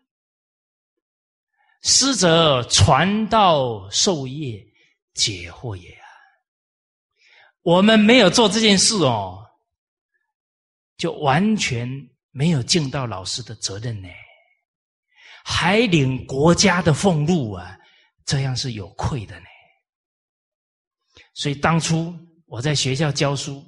[1.82, 4.60] 师者，传道授业，
[5.14, 6.01] 解惑也！
[7.62, 9.44] 我们没有做这件事哦，
[10.96, 11.88] 就完全
[12.30, 14.08] 没有尽到老师的责任呢，
[15.44, 17.78] 还领国家的俸禄啊，
[18.24, 19.46] 这样是有愧的呢。
[21.34, 22.14] 所以当初
[22.46, 23.64] 我在学校教书，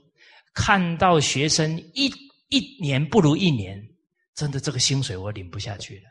[0.53, 2.12] 看到学生一
[2.49, 3.80] 一年不如一年，
[4.34, 6.11] 真的这个薪水我领不下去了，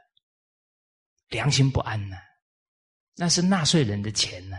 [1.29, 2.15] 良心不安呢。
[3.15, 4.57] 那是纳税人的钱呢，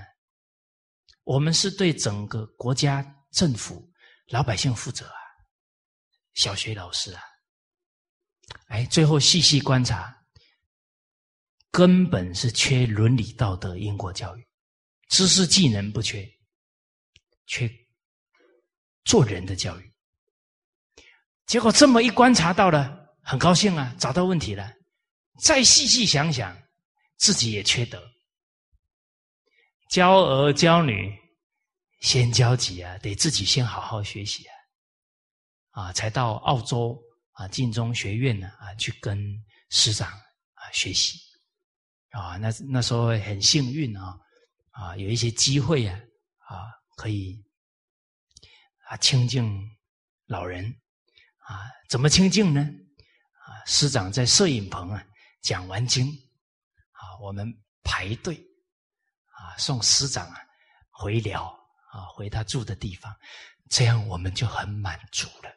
[1.25, 3.91] 我们是对整个国家、政府、
[4.29, 5.17] 老百姓负责啊。
[6.35, 7.23] 小学老师啊，
[8.69, 10.15] 哎，最后细细观察，
[11.71, 14.47] 根本是缺伦理道德、因果教育，
[15.09, 16.29] 知识技能不缺。
[17.47, 17.71] 缺
[19.05, 19.95] 做人的教育，
[21.45, 24.73] 结果这么一观察到了，很高兴啊，找到问题了。
[25.41, 26.57] 再细细想想，
[27.19, 28.03] 自己也缺德。
[29.95, 31.17] 教儿教女，
[32.01, 34.45] 先教己啊，得自己先好好学习
[35.71, 37.01] 啊，啊，才到澳洲
[37.35, 39.17] 啊，晋中学院呢啊，去跟
[39.71, 41.17] 师长啊学习
[42.11, 42.37] 啊。
[42.39, 44.19] 那那时候很幸运啊，
[44.73, 45.97] 啊，有一些机会啊，
[46.39, 46.75] 啊。
[46.97, 47.41] 可以
[48.89, 49.65] 啊，清净
[50.27, 50.65] 老人
[51.39, 52.61] 啊，怎么清净呢？
[52.61, 55.07] 啊，师长在摄影棚啊
[55.41, 56.09] 讲完经
[56.91, 57.47] 啊，我们
[57.85, 58.45] 排队
[59.59, 60.37] 送师长啊
[60.91, 61.45] 回寮
[61.93, 63.15] 啊回他住的地方，
[63.71, 65.51] 这样我们就很满足了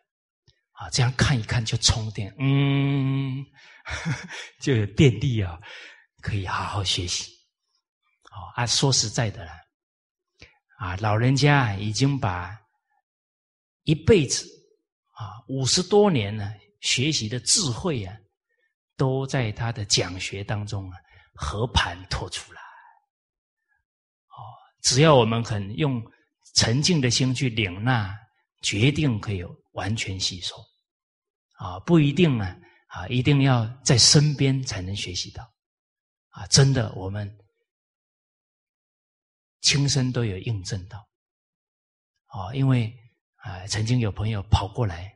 [0.71, 0.89] 啊。
[0.89, 3.45] 这样看一看就充电，嗯，
[4.61, 5.59] 就有电力啊，
[6.21, 7.31] 可以好好学习。
[8.31, 9.53] 哦啊，说实在的啦。
[10.79, 12.55] 啊，老人家已经把
[13.83, 14.45] 一辈子
[15.11, 18.15] 啊五十多年呢学习的智慧啊，
[18.95, 20.97] 都在他的讲学当中啊
[21.33, 22.61] 和盘托出来。
[24.87, 26.01] 只要我们肯用
[26.55, 28.17] 沉静的心去领纳，
[28.61, 30.55] 决定可以完全吸收。
[31.57, 32.55] 啊，不一定呢，
[32.87, 35.43] 啊，一定要在身边才能学习到。
[36.29, 37.37] 啊，真的我们。
[39.59, 40.97] 亲身都有印证到，
[42.27, 42.95] 啊，因为
[43.35, 45.13] 啊，曾经有朋友跑过来，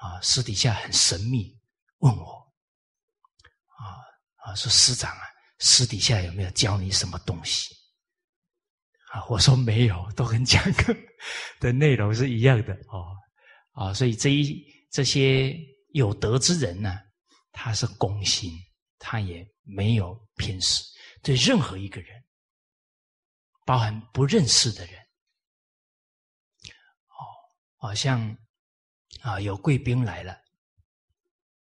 [0.00, 1.56] 啊，私底下很神秘
[1.98, 2.52] 问我，
[3.76, 4.02] 啊
[4.38, 5.22] 啊，说师长啊，
[5.60, 7.76] 私底下有没有教你什么东西？
[9.12, 10.94] 啊，我说没有，都跟讲课
[11.60, 13.16] 的内容是一样的哦，
[13.72, 15.56] 啊，所以这一这些
[15.92, 16.98] 有德之人呢，
[17.52, 18.52] 他是公心，
[18.98, 20.84] 他也没有偏私，
[21.22, 22.22] 对任何一个人。
[23.64, 25.00] 包含不认识的人，
[27.08, 27.18] 哦，
[27.78, 28.36] 好像
[29.22, 30.32] 啊有贵宾来了，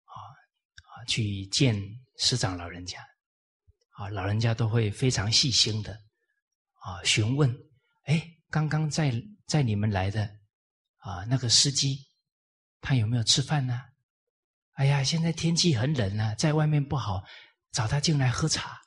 [0.03, 1.76] 啊啊去见
[2.18, 3.03] 师长老人家，
[3.93, 5.99] 啊老人家都会非常细心的
[6.80, 7.49] 啊询问，
[8.06, 9.14] 哎，刚刚在
[9.45, 10.23] 在你们来的
[10.97, 11.97] 啊那个司机，
[12.81, 13.81] 他有没有吃饭呢？
[14.73, 17.23] 哎呀，现在天气很冷啊，在外面不好，
[17.72, 18.81] 找他进来喝茶，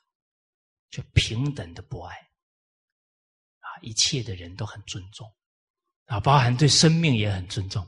[0.89, 2.15] 就平等的博爱。
[2.15, 5.31] 啊一切的人都很尊重，
[6.05, 7.85] 啊，包含对生命也很尊重，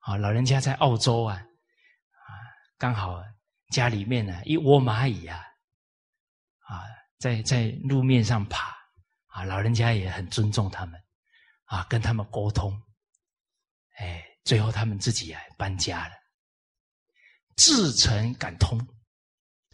[0.00, 2.30] 啊，老人家在澳洲啊，啊，
[2.76, 3.22] 刚好
[3.70, 5.42] 家里面呢一窝蚂蚁啊，
[6.68, 6.84] 啊，
[7.18, 8.75] 在在路面上爬，
[9.36, 10.98] 啊，老人家也很尊重他们，
[11.64, 12.72] 啊，跟他们沟通，
[13.98, 16.14] 哎，最后他们自己啊搬家了，
[17.54, 18.78] 至诚感通，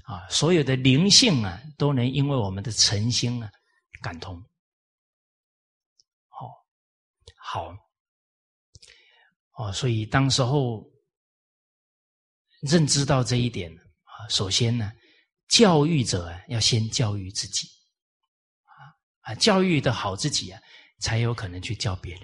[0.03, 3.49] 啊，所有的灵性啊都能因为我们的诚心啊
[4.03, 4.45] 感通。
[7.37, 7.73] 好，
[9.53, 10.85] 哦，所以当时候
[12.63, 13.71] 认知到这一点
[14.03, 14.91] 啊，首先呢，
[15.47, 17.69] 教育者要先教育自己，
[19.23, 20.61] 啊，教育的好自己啊，
[21.01, 22.23] 才有可能去教别人。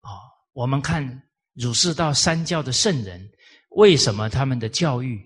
[0.00, 0.20] 啊，
[0.52, 1.22] 我们看
[1.54, 3.26] 儒释道三教的圣人，
[3.70, 5.20] 为什么他们的教育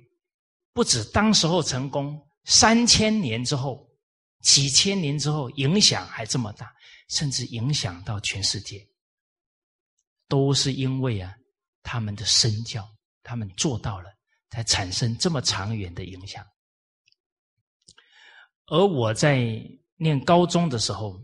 [0.72, 3.88] 不止当时候成功，三千年之后、
[4.42, 6.72] 几千年之后影响还这么大？
[7.08, 8.86] 甚至影响到全世界，
[10.28, 11.34] 都是因为啊，
[11.82, 12.88] 他们的身教，
[13.24, 14.08] 他们做到了，
[14.50, 16.46] 才产生这么长远的影响。
[18.66, 19.60] 而我在
[20.02, 21.22] 念高中的时候，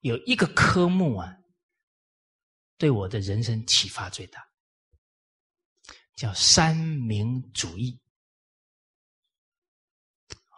[0.00, 1.36] 有一个科目啊，
[2.78, 4.42] 对我的人生启发最大，
[6.14, 8.00] 叫三民主义。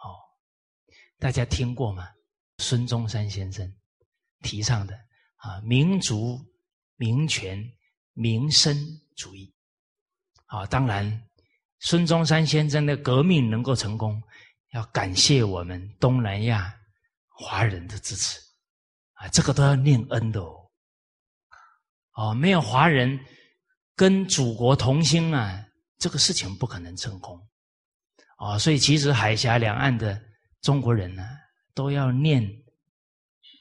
[0.01, 0.15] 哦，
[1.17, 2.07] 大家听过吗？
[2.59, 3.69] 孙中山先生
[4.39, 4.95] 提倡的
[5.35, 6.39] 啊，民族、
[6.95, 7.61] 民权、
[8.13, 8.77] 民生
[9.17, 9.53] 主义
[10.45, 11.29] 啊，当然，
[11.79, 14.23] 孙中山先生的革命能够成功，
[14.71, 16.73] 要感谢我们东南亚
[17.27, 18.39] 华人的支持
[19.13, 20.69] 啊，这个都要念恩的哦。
[22.13, 23.19] 哦，没有华人
[23.95, 25.65] 跟祖国同心啊，
[25.97, 27.39] 这个事情不可能成功。
[28.37, 30.21] 哦，所以其实海峡两岸的
[30.61, 31.27] 中国人呢，
[31.73, 32.47] 都要念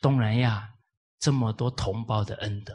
[0.00, 0.68] 东南亚
[1.18, 2.74] 这么多同胞的恩德。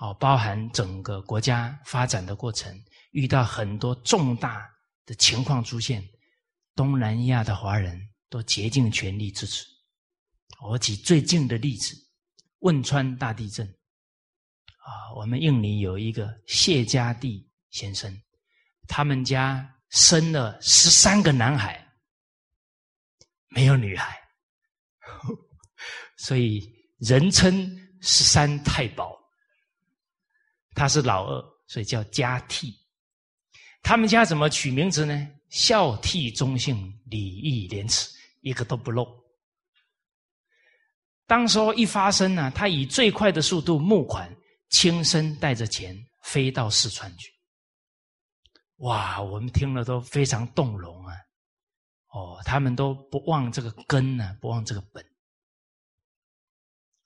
[0.00, 2.72] 哦，包含整个国家发展的过程，
[3.10, 4.70] 遇到很多重大
[5.04, 6.02] 的情况出现，
[6.78, 8.00] 东南亚的华人
[8.30, 9.66] 都竭尽全力支持。
[10.60, 11.92] 我举最近的例子，
[12.60, 18.16] 汶川大地震，啊，我们印尼有一个谢家地先生，
[18.86, 21.84] 他们家生了十三个男孩，
[23.48, 24.16] 没有女孩，
[26.16, 29.18] 所以人称十三太保。
[30.76, 32.72] 他是老二，所以叫家替。
[33.82, 35.28] 他们家怎么取名字呢？
[35.48, 36.76] 孝悌忠信
[37.06, 38.10] 礼义廉耻，
[38.40, 39.06] 一个都不漏。
[41.26, 44.34] 当时候一发生呢，他以最快的速度募款，
[44.70, 47.32] 亲身带着钱飞到四川去。
[48.78, 51.14] 哇，我们听了都非常动容啊！
[52.08, 55.04] 哦，他们都不忘这个根呢，不忘这个本。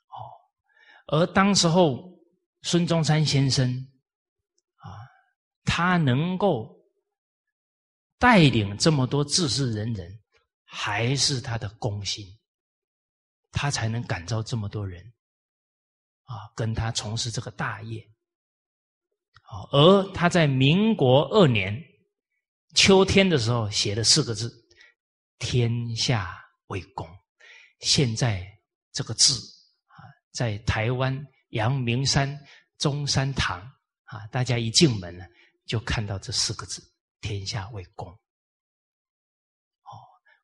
[0.09, 0.16] 哦，
[1.06, 2.10] 而当时候。
[2.64, 3.69] 孙中山先生，
[4.77, 4.94] 啊，
[5.64, 6.73] 他能够
[8.23, 10.16] 带领这么多志士仁人，
[10.62, 12.24] 还是他的功心，
[13.51, 15.05] 他才能感召这么多人，
[16.23, 18.01] 啊，跟他从事这个大业。
[19.73, 21.77] 而他在民国二年
[22.77, 24.49] 秋天的时候写了四个字
[25.40, 27.05] ：“天下为公”。
[27.82, 28.47] 现在
[28.93, 29.35] 这个字
[29.89, 29.99] 啊，
[30.31, 31.27] 在台湾。
[31.53, 32.35] 阳明山
[32.78, 33.61] 中山堂
[34.05, 35.24] 啊，大家一进门呢，
[35.66, 36.82] 就看到这四个字
[37.23, 38.07] ：“天下为公。”
[39.89, 39.97] 哦，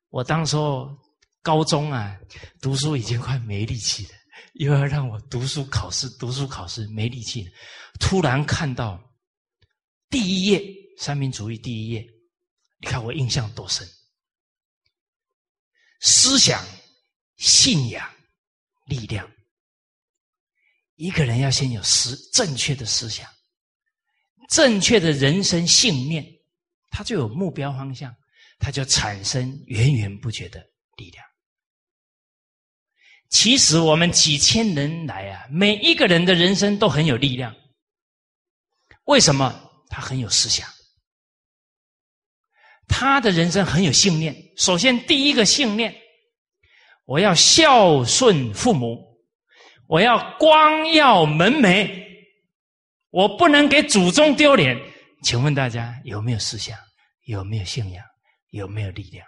[0.09, 0.97] 我当时候
[1.43, 2.19] 高中啊，
[2.59, 4.11] 读书已经快没力气了，
[4.53, 7.51] 又要让我读书考试，读书考试没力气了。
[7.99, 8.99] 突然看到
[10.09, 10.63] 第一页
[10.97, 12.03] 三民主义第一页，
[12.79, 13.87] 你看我印象多深：
[16.01, 16.65] 思想、
[17.37, 18.09] 信仰、
[18.85, 19.29] 力量。
[20.95, 23.29] 一个人要先有思正确的思想，
[24.49, 26.25] 正确的人生信念，
[26.89, 28.15] 他就有目标方向，
[28.59, 30.59] 他就产生源源不绝的
[30.97, 31.25] 力量。
[33.29, 37.55] 其实我们几千人来啊，每一个人的人生都很有力量。
[39.05, 39.69] 为什么？
[39.91, 40.67] 他很有思想，
[42.87, 44.35] 他的人生很有信念。
[44.55, 45.95] 首先，第一个信念，
[47.05, 49.09] 我要孝顺父母。
[49.87, 51.91] 我要光耀门楣，
[53.09, 54.77] 我不能给祖宗丢脸。
[55.23, 56.77] 请问大家有没有思想？
[57.25, 58.03] 有没有信仰？
[58.51, 59.27] 有没有力量？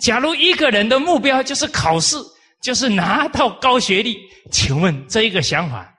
[0.00, 2.16] 假如一个人的目标就是考试，
[2.60, 4.16] 就是拿到高学历，
[4.52, 5.92] 请问这一个想法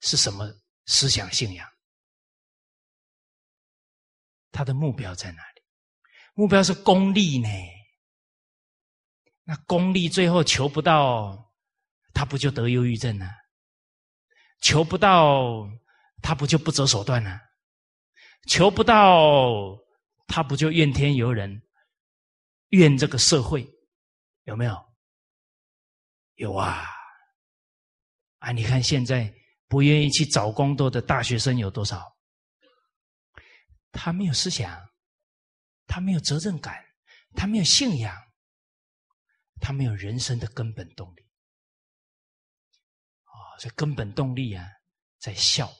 [0.00, 0.50] 是什么
[0.86, 1.68] 思想信仰？
[4.50, 5.62] 他的目标在哪里？
[6.34, 7.48] 目标是功利呢？
[9.44, 11.52] 那功利最后求不到，
[12.14, 13.28] 他不就得忧郁症呢？
[14.60, 15.68] 求不到，
[16.22, 17.38] 他不就不择手段呢？
[18.46, 19.76] 求不到，
[20.26, 21.62] 他不就怨天尤人，
[22.68, 23.68] 怨这个社会？
[24.44, 24.94] 有没有？
[26.36, 26.86] 有啊！
[28.38, 29.34] 啊，你看现在
[29.68, 32.16] 不愿意去找工作的大学生有多少？
[33.90, 34.80] 他没有思想，
[35.86, 36.82] 他没有责任感，
[37.34, 38.16] 他没有信仰。
[39.64, 41.22] 他没有人生的根本动力，
[43.22, 44.66] 啊，这根本动力啊，
[45.20, 45.72] 在孝，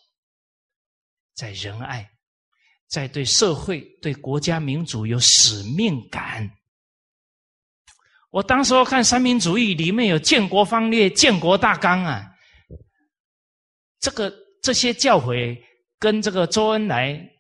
[1.35, 2.11] 在仁爱，
[2.89, 6.51] 在对社会、对国家、民主有使命感。
[8.31, 12.35] 我当时候看三民主义里面有建国方略、建国大纲啊，
[14.01, 14.33] 这个
[14.63, 15.63] 这些教诲
[15.99, 17.31] 跟这个周恩来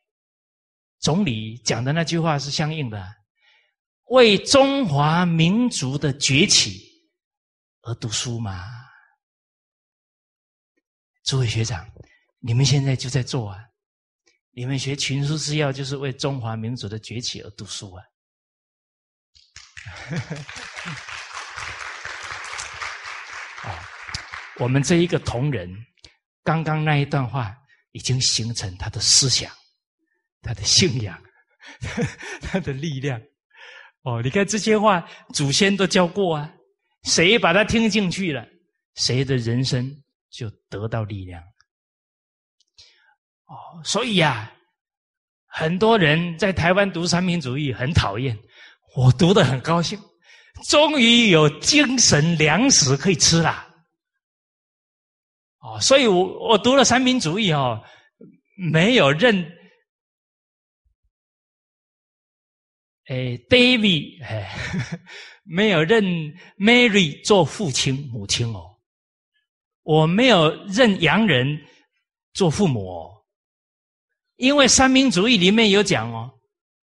[0.98, 3.06] 总理讲的那句话是相应的。
[4.06, 6.78] 为中华民族的崛起
[7.80, 8.68] 而读书嘛？
[11.24, 11.90] 诸位学长，
[12.40, 13.58] 你们现在就在做啊！
[14.54, 18.04] 你们学群书之要，就是为中华民族的崛起而读书啊！
[23.62, 23.88] 啊，
[24.60, 25.74] 我们这一个同仁，
[26.44, 27.56] 刚刚那一段话
[27.92, 29.50] 已经形成他的思想、
[30.42, 31.18] 他的信仰、
[32.42, 33.18] 他的力量。
[34.02, 36.52] 哦，你看这些话，祖先都教过啊，
[37.04, 38.46] 谁把它听进去了，
[38.96, 39.90] 谁的人生
[40.30, 41.42] 就得到力量。
[43.52, 44.50] 哦，所以呀，
[45.46, 48.34] 很多人在台湾读三民主义很讨厌，
[48.96, 50.00] 我读的很高兴。
[50.68, 53.68] 终于有精神粮食可以吃了。
[55.58, 57.82] 哦，所以我我读了三民主义哦，
[58.56, 59.44] 没有认，
[63.06, 64.56] 哎，David，哎，
[65.44, 66.02] 没有认
[66.56, 68.78] Mary 做父亲母亲哦，
[69.82, 71.60] 我没有认洋人
[72.34, 73.11] 做父母哦，
[74.42, 76.28] 因为三民主义里面有讲哦，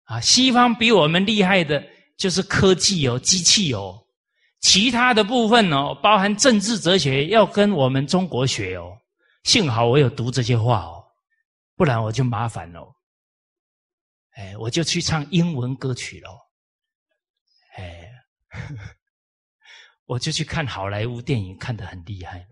[0.05, 1.83] 啊，西方比我们厉害的
[2.19, 3.99] 就是科技哦，机器哦。
[4.61, 8.95] 其他的部分哦，包含政治哲学，要跟我们中国学哦。
[9.45, 11.03] 幸好我有读这些话哦，
[11.75, 12.87] 不然我就麻烦了。
[14.33, 16.39] 哎，我就去唱英文歌曲喽。
[17.77, 18.11] 哎，
[20.05, 22.47] 我就去看好莱坞电影，看得很厉害。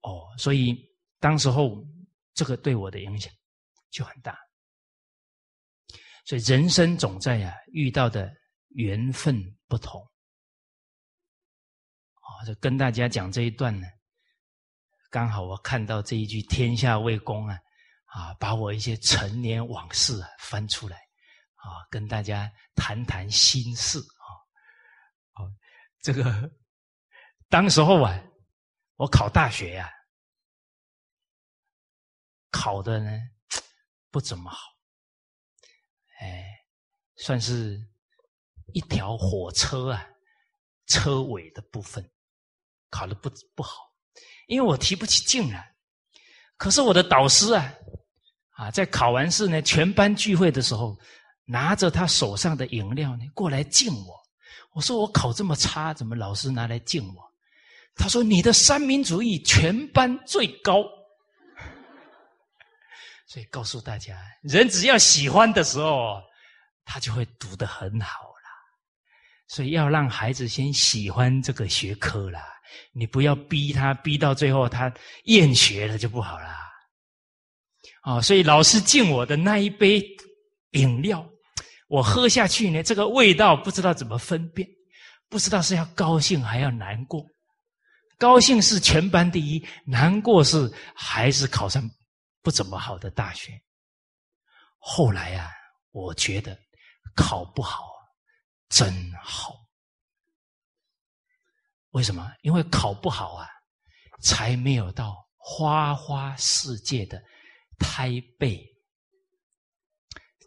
[0.00, 0.74] 哦，所以
[1.20, 1.84] 当时候
[2.34, 3.32] 这个对我的影响
[3.90, 4.38] 就很大。
[6.26, 8.30] 所以人生总在呀遇到的。
[8.76, 10.02] 缘分不同，
[12.14, 13.86] 啊，就跟大家讲这一段呢。
[15.10, 17.56] 刚好我看到这一句“天下为公”啊，
[18.06, 20.96] 啊，把我一些陈年往事啊翻出来，
[21.54, 24.26] 啊，跟大家谈谈心事啊。
[25.40, 25.46] 哦，
[26.02, 26.50] 这个
[27.48, 28.20] 当时候啊，
[28.96, 29.88] 我考大学呀，
[32.54, 33.10] 考的呢
[34.12, 34.58] 不怎么好，
[36.20, 36.44] 哎，
[37.16, 37.84] 算是。
[38.72, 40.04] 一条火车啊，
[40.86, 42.04] 车尾的部分
[42.90, 43.70] 考的不不好，
[44.48, 45.72] 因为我提不起劲来。
[46.56, 47.72] 可是我的导师啊，
[48.56, 50.98] 啊，在考完试呢，全班聚会的时候，
[51.44, 54.20] 拿着他手上的饮料呢，过来敬我。
[54.72, 57.22] 我说我考这么差，怎么老师拿来敬我？
[57.94, 60.82] 他说你的三民主义全班最高。
[63.26, 66.22] 所以告诉大家，人只要喜欢的时候，
[66.84, 68.32] 他就会读得很好。
[69.46, 72.42] 所以要让孩子先喜欢这个学科啦，
[72.92, 74.92] 你不要逼他，逼到最后他
[75.24, 76.58] 厌学了就不好啦。
[78.04, 80.02] 哦，所以老师敬我的那一杯
[80.70, 81.24] 饮料，
[81.88, 84.66] 我喝下去呢，这个味道不知道怎么分辨，
[85.28, 87.24] 不知道是要高兴还要难过。
[88.16, 91.88] 高兴是全班第一，难过是孩子考上
[92.44, 93.60] 不怎么好的大学。
[94.78, 95.50] 后来啊，
[95.90, 96.56] 我觉得
[97.16, 97.92] 考不好。
[98.68, 99.54] 真好，
[101.90, 102.32] 为什么？
[102.42, 103.48] 因为考不好啊，
[104.20, 107.22] 才没有到花花世界的
[107.78, 108.60] 台北。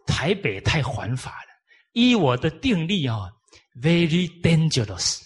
[0.06, 1.48] 台北太环法了，
[1.92, 3.30] 依我的定力啊
[3.80, 5.22] ，very dangerous。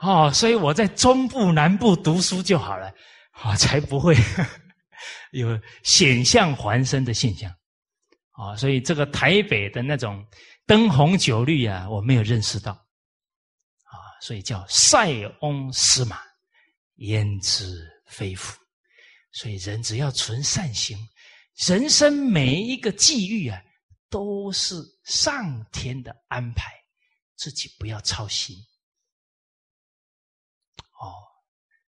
[0.00, 2.92] 哦，所以我在中部、南部读书就好了，
[3.32, 4.14] 啊，才不会
[5.32, 7.50] 有险象环生的现象。
[8.30, 10.26] 啊，所以这个台北的那种。
[10.66, 15.10] 灯红酒绿啊，我没有认识到，啊，所以叫塞
[15.40, 16.20] 翁失马，
[16.96, 18.54] 焉知非福。
[19.32, 20.94] 所以人只要存善心，
[21.66, 23.58] 人生每一个际遇啊，
[24.10, 24.74] 都是
[25.04, 26.70] 上天的安排，
[27.34, 28.54] 自己不要操心。
[31.00, 31.08] 哦，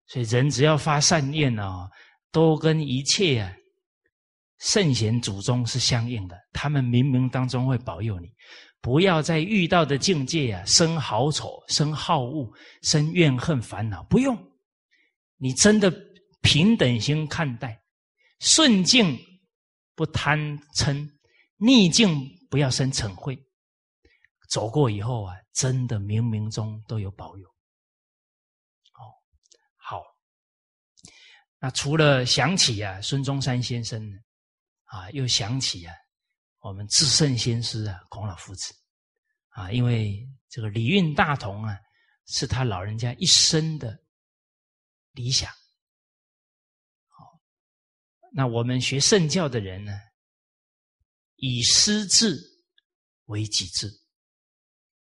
[0.05, 1.89] 所以人只要发善念呢，
[2.31, 3.53] 都跟一切啊
[4.59, 8.27] 圣贤祖宗是相应的，他们冥冥当中会保佑你。
[8.79, 12.49] 不要在遇到的境界啊，生好丑、生好恶、
[12.83, 14.03] 生怨恨、烦恼。
[14.03, 14.37] 不用，
[15.37, 15.91] 你真的
[16.41, 17.81] 平等心看待，
[18.39, 19.17] 顺境
[19.95, 20.39] 不贪
[20.75, 21.07] 嗔，
[21.57, 23.37] 逆境不要生嗔恚。
[24.49, 27.47] 走过以后啊，真的冥冥中都有保佑。
[27.47, 29.01] 哦，
[29.75, 30.01] 好。
[31.59, 34.17] 那除了想起啊，孙中山先生呢，
[34.85, 35.93] 啊，又想起啊。
[36.59, 38.75] 我们至圣先师啊，孔老夫子
[39.49, 41.77] 啊，因为这个礼运大同啊，
[42.25, 43.97] 是他老人家一生的
[45.13, 45.49] 理想。
[47.07, 47.39] 好，
[48.33, 49.93] 那我们学圣教的人呢，
[51.35, 52.37] 以师志
[53.25, 53.87] 为己志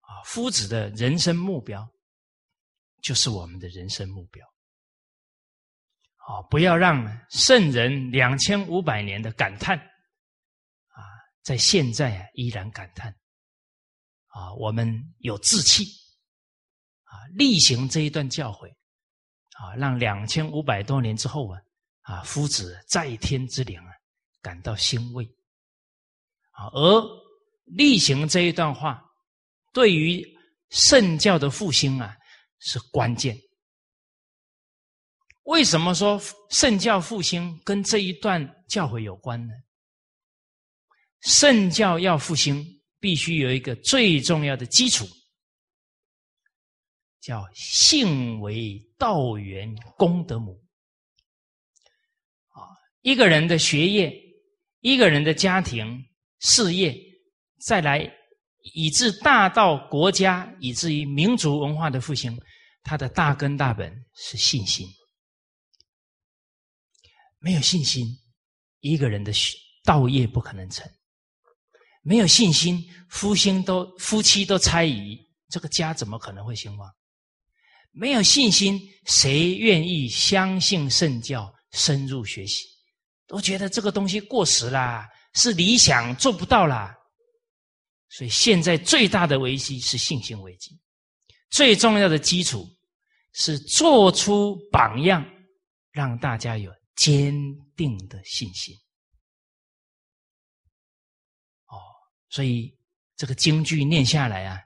[0.00, 1.86] 啊，夫子的人生目标
[3.02, 4.46] 就是我们的人生目标。
[6.28, 9.78] 好，不要让圣人两千五百年的感叹。
[9.78, 10.98] 啊
[11.40, 13.14] 在现在啊，依然感叹
[14.26, 15.84] 啊，我们有志气
[17.04, 18.68] 啊，力行这一段教诲
[19.52, 21.60] 啊，让两千五百多年之后啊，
[22.02, 23.92] 啊，夫子在天之灵啊，
[24.42, 25.24] 感到欣慰
[26.50, 27.04] 啊，而
[27.66, 29.00] 力行这一段话，
[29.72, 30.26] 对于
[30.70, 32.16] 圣教的复兴啊，
[32.58, 33.38] 是关键。
[35.46, 36.20] 为什么说
[36.50, 39.52] 圣教复兴跟这一段教诲有关呢？
[41.22, 42.64] 圣教要复兴，
[43.00, 45.06] 必须有一个最重要的基础，
[47.20, 50.52] 叫性为道源功德母。
[52.48, 52.66] 啊，
[53.02, 54.12] 一个人的学业，
[54.80, 56.04] 一个人的家庭
[56.40, 56.94] 事业，
[57.64, 58.08] 再来
[58.74, 62.36] 以至大到国家，以至于民族文化的复兴，
[62.82, 64.86] 它的大根大本是信心。
[67.46, 68.04] 没有信心，
[68.80, 69.32] 一个人的
[69.84, 70.84] 道业不可能成。
[72.02, 75.16] 没有信心，夫妻都夫妻都猜疑，
[75.48, 76.92] 这个家怎么可能会兴旺？
[77.92, 82.64] 没有信心，谁愿意相信圣教、深入学习？
[83.28, 86.92] 都觉得这个东西过时啦，是理想，做不到啦。
[88.08, 90.76] 所以现在最大的危机是信心危机，
[91.50, 92.68] 最重要的基础
[93.34, 95.24] 是做出榜样，
[95.92, 97.32] 让大家有坚
[97.76, 98.74] 定的信心。
[101.66, 101.78] 哦，
[102.28, 102.76] 所以
[103.14, 104.60] 这个京剧念下来啊，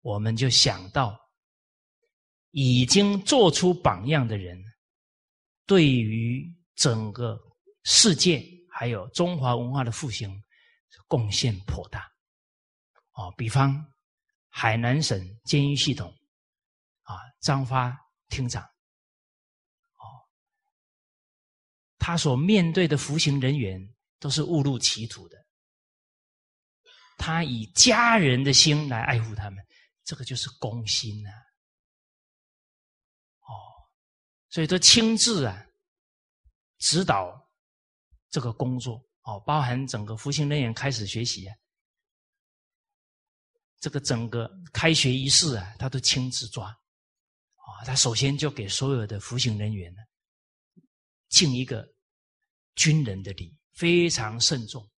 [0.00, 1.22] 我们就想到。
[2.56, 4.62] 已经做出榜样的人，
[5.66, 7.36] 对于整个
[7.82, 10.40] 世界还有中华文化的复兴
[11.08, 12.08] 贡献颇大。
[13.14, 13.84] 哦，比方
[14.48, 16.16] 海南省监狱系统，
[17.02, 17.92] 啊，张发
[18.28, 20.06] 厅长，哦，
[22.06, 23.80] 他所面对的服刑人员
[24.18, 25.38] 都是误入歧途的，
[27.16, 29.64] 他以家人的心来爱护他们，
[30.04, 31.30] 这个就是公心呐。
[34.50, 35.66] 所以，都亲自啊
[36.78, 37.50] 指导
[38.28, 41.56] 这个工作哦，包含整个服刑人员开始学习啊，
[43.80, 47.84] 这个整个开学仪式啊，他都亲自抓啊。
[47.86, 50.02] 他首先就给所有的服刑人员呢
[51.30, 51.93] 敬一个
[52.74, 54.88] 军人的礼，非常慎重。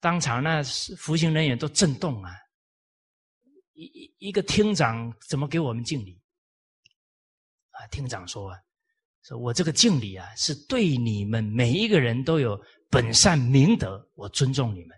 [0.00, 0.62] 当场那
[0.98, 2.34] 服刑人员都震动啊，
[3.72, 6.20] 一一一个厅长怎么给我们敬礼？
[7.70, 8.58] 啊厅长说：“啊，
[9.22, 12.60] 说我这个敬礼啊，是对你们每一个人都有
[12.90, 14.96] 本善明德，我尊重你们。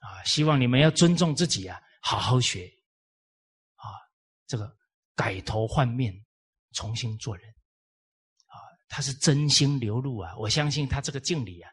[0.00, 2.66] 啊，希望你们要尊重自己啊，好好学，
[3.76, 3.84] 啊，
[4.46, 4.74] 这个
[5.14, 6.14] 改头换面，
[6.72, 7.54] 重新做人。
[8.88, 11.70] 他是真心流露啊，我相信他这个敬礼啊，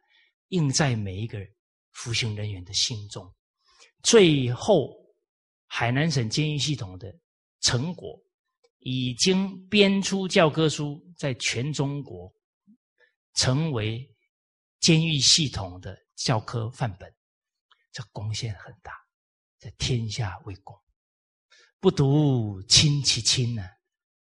[0.50, 1.40] 印在每一个
[1.92, 3.32] 服刑人员的心中。
[4.04, 4.94] 最后，
[5.68, 7.14] 海南省监狱系统的
[7.60, 8.20] 成果。”
[8.84, 12.34] 已经编出教科书，在全中国
[13.36, 14.12] 成为
[14.80, 17.08] 监狱系统的教科范本，
[17.92, 18.92] 这贡献很大，
[19.60, 20.76] 这天下为公。
[21.80, 23.64] 不独亲其亲呢，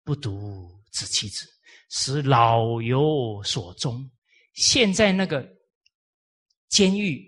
[0.03, 1.47] 不独子其子，
[1.95, 4.11] 使老有所终。
[4.55, 5.47] 现在那个
[6.71, 7.23] 监狱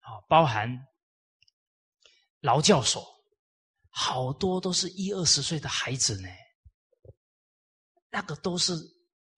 [0.00, 0.66] 啊，包含
[2.40, 3.06] 劳教所，
[3.90, 6.28] 好多都是一二十岁的孩子呢。
[8.10, 8.72] 那个都是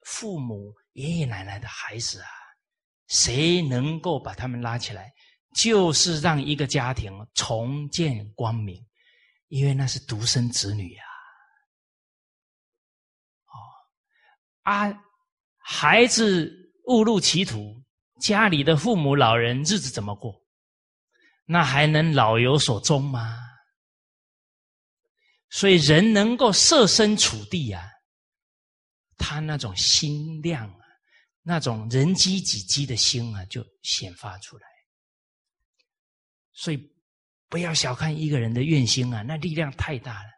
[0.07, 2.29] 父母、爷爷奶奶的孩子啊，
[3.09, 5.13] 谁能够把他们拉起来，
[5.57, 8.87] 就是让一个家庭重见光明，
[9.49, 11.03] 因为那是独生子女呀。
[14.71, 15.03] 啊，
[15.59, 16.49] 孩子
[16.87, 17.83] 误入歧途，
[18.21, 20.41] 家里的父母老人日子怎么过？
[21.45, 23.37] 那还能老有所终吗？
[25.49, 27.85] 所以人能够设身处地呀。
[29.19, 30.87] 他那种心量啊，
[31.43, 34.63] 那种人机己机的心啊，就显发出来。
[36.53, 36.79] 所以
[37.49, 40.31] 不要小看一个人的愿心啊，那力量太大了。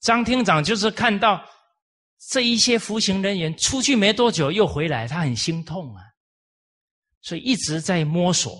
[0.00, 1.46] 张厅长就是看到
[2.28, 6.02] 这一些服刑人员出去没多久又回来，他很心痛啊，
[7.22, 8.54] 所以一直在摸索。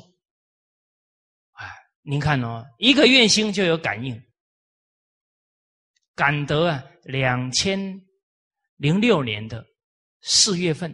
[1.53, 1.69] 啊，
[2.03, 4.20] 您看哦，一个愿心就有感应，
[6.15, 8.01] 感得啊，两千。
[8.77, 9.62] 零六年的
[10.23, 10.91] 四月份，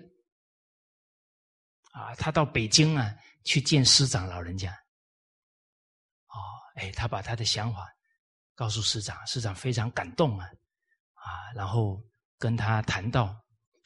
[1.93, 3.14] 啊，他到北京啊
[3.44, 4.72] 去见师长老人家，
[6.26, 6.34] 哦，
[6.74, 7.86] 哎，他把他的想法
[8.56, 10.48] 告诉师长，师长非常感动啊，
[11.12, 12.02] 啊，然后
[12.38, 13.24] 跟他谈到，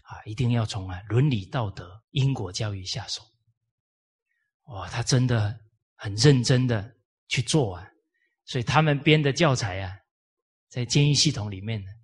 [0.05, 3.23] 啊，一定要从啊伦理道德、因果教育下手，
[4.65, 5.59] 哇，他真的
[5.97, 6.95] 很认真的
[7.29, 7.87] 去做啊，
[8.45, 9.97] 所以他们编的教材啊，
[10.69, 11.91] 在监狱系统里面呢，《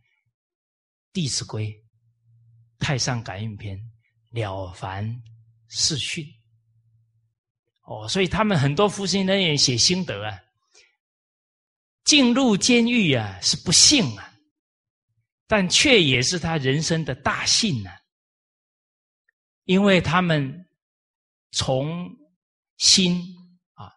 [1.12, 1.70] 弟子规》。
[2.78, 3.80] 太上感应篇，
[4.32, 5.22] 了凡
[5.66, 6.22] 四训。
[7.84, 10.38] 哦，所以他们很多服刑人员写心得啊，
[12.04, 14.35] 进入监狱啊是不幸啊，
[15.46, 17.94] 但却也是他人生的大幸啊，
[19.64, 20.68] 因为他们
[21.52, 22.08] 从
[22.78, 23.22] 心
[23.74, 23.92] 啊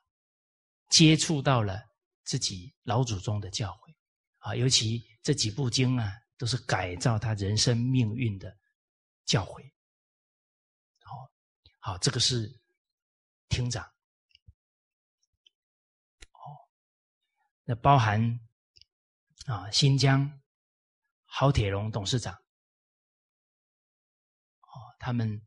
[0.90, 1.82] 接触到了
[2.24, 3.96] 自己老祖宗的教诲
[4.38, 8.56] 啊，尤其这几部经啊，都是改造他人生命运的
[9.26, 9.62] 教诲。
[11.02, 11.32] 好，
[11.80, 12.48] 好，这个是
[13.50, 13.84] 厅长。
[16.32, 16.40] 哦，
[17.64, 18.40] 那包含
[19.46, 20.39] 啊，新疆
[21.30, 22.34] 郝铁龙董事长。
[22.34, 25.42] 哦，他们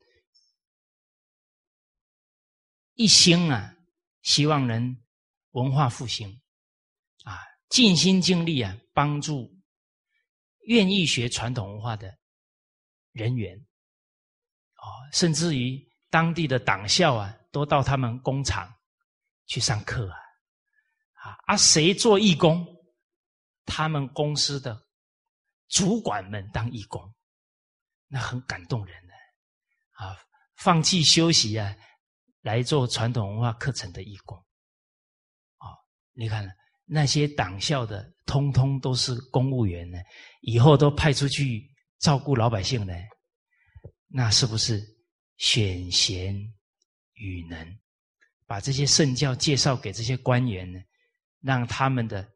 [2.94, 3.76] 一心啊，
[4.22, 4.96] 希望能
[5.50, 6.40] 文化复兴，
[7.24, 9.52] 啊，尽心尽力啊，帮助
[10.62, 12.16] 愿意学传统文化的
[13.12, 13.58] 人员，
[14.76, 18.72] 哦，甚至于当地的党校啊，都到他们工厂
[19.46, 20.08] 去上课
[21.14, 22.66] 啊，啊，谁做义工？
[23.64, 24.84] 他们公司的
[25.72, 27.02] 主管们当义工，
[28.06, 29.14] 那很感动人的
[30.04, 30.14] 啊，
[30.56, 31.74] 放弃休息啊，
[32.42, 34.36] 来做传统文化课程的义工
[35.56, 35.72] 啊。
[36.12, 36.46] 你看，
[36.84, 39.98] 那些党校的，通通都是公务员呢，
[40.42, 41.66] 以后都派出去
[42.00, 42.92] 照顾老百姓呢，
[44.08, 44.78] 那是不是
[45.38, 46.36] 选贤
[47.14, 47.78] 与能，
[48.46, 50.78] 把这些圣教介绍给这些官员呢，
[51.40, 52.30] 让他们的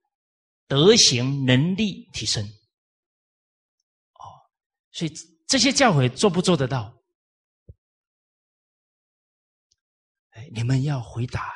[0.66, 2.42] 德行能力提升？
[4.96, 5.12] 所以
[5.46, 6.90] 这些教诲做不做得到？
[10.30, 11.52] 哎，你们要回答。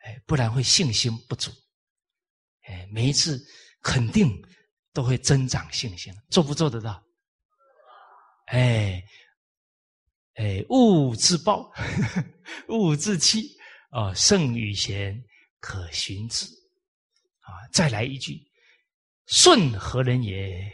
[0.00, 1.50] 哎，不然会信心不足。
[2.64, 3.42] 哎，每一次
[3.80, 4.30] 肯定
[4.92, 7.02] 都会增长信心，做不做得到？
[8.48, 9.02] 哎，
[10.34, 11.72] 哎，勿自暴，
[12.68, 13.58] 勿自弃。
[13.92, 15.24] 哦，圣与贤，
[15.58, 16.44] 可循之。
[17.38, 18.46] 啊，再来一句：
[19.24, 20.70] 顺何人也？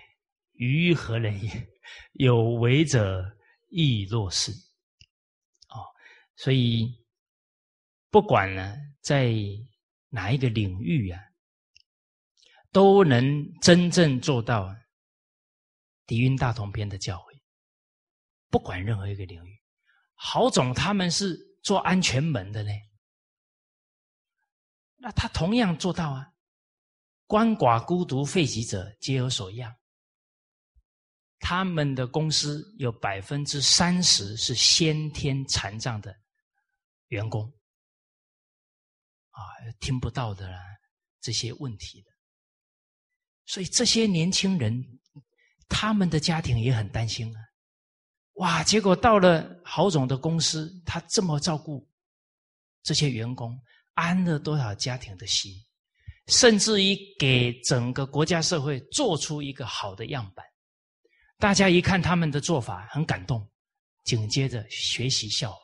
[0.57, 1.69] 于何人也？
[2.13, 3.25] 有为者
[3.69, 4.53] 亦若是。
[5.69, 5.83] 哦，
[6.37, 7.05] 所以
[8.11, 8.77] 不管呢。
[9.07, 9.33] 在
[10.09, 11.21] 哪一个领域啊，
[12.73, 13.23] 都能
[13.61, 14.65] 真正做到
[16.07, 17.41] 《底蕴大同篇》的教诲。
[18.51, 19.63] 不管任何一个领域，
[20.17, 22.71] 郝总他们是做安全门的呢，
[24.97, 26.33] 那他同样做到啊。
[27.29, 29.73] 鳏寡孤独废疾者皆有所养，
[31.39, 36.15] 他们的公司有百分之三十是先天残障的
[37.09, 37.45] 员工。
[39.31, 39.41] 啊，
[39.81, 40.59] 听不到的啦，
[41.21, 42.11] 这些问题的，
[43.45, 44.83] 所以这些年轻人，
[45.69, 47.39] 他们的家庭也很担心啊。
[48.37, 51.87] 哇，结果到了郝总的公司，他这么照顾
[52.83, 53.61] 这些员工，
[53.93, 55.53] 安了多少家庭的心，
[56.29, 60.47] 甚至于给整个国家社会做出一个好的样板。
[61.39, 63.51] 大家一看他们的做法，很感动，
[64.05, 65.61] 紧接着学习效法。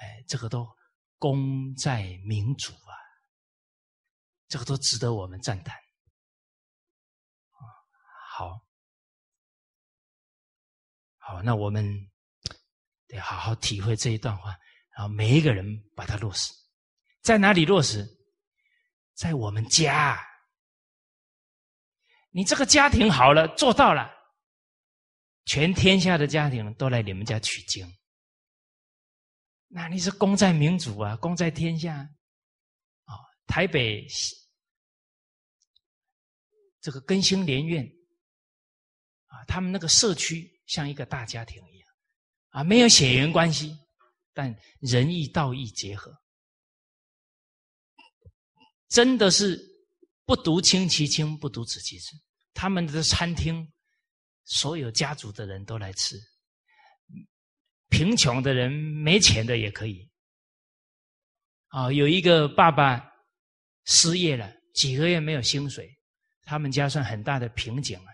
[0.00, 0.66] 哎，这个都。
[1.20, 2.94] 功在民主啊，
[4.46, 5.76] 这个都值得我们赞叹。
[8.36, 8.64] 好，
[11.16, 11.84] 好，那我们
[13.08, 14.56] 得好好体会这一段话，
[14.96, 15.66] 然后每一个人
[15.96, 16.52] 把它落实，
[17.20, 18.06] 在哪里落实？
[19.14, 20.24] 在我们家。
[22.30, 24.10] 你这个家庭好了，做到了，
[25.46, 27.86] 全天下的家庭都来你们家取经。
[29.68, 33.12] 那你是功在民主啊，功在天下啊！
[33.46, 34.06] 台北
[36.80, 37.84] 这个更新连院
[39.26, 41.88] 啊，他们那个社区像一个大家庭一样
[42.48, 43.76] 啊，没有血缘关系，
[44.32, 46.18] 但仁义道义结合，
[48.88, 49.58] 真的是
[50.28, 52.10] 不独亲其亲，不独子其子。
[52.52, 53.66] 他们的餐厅，
[54.44, 56.20] 所有家族的人都来吃。
[57.88, 60.06] 贫穷的人没钱的也可以，
[61.68, 63.02] 啊，有一个爸爸
[63.86, 65.98] 失业了，几个月没有薪水，
[66.42, 68.10] 他们家算很大的瓶颈了，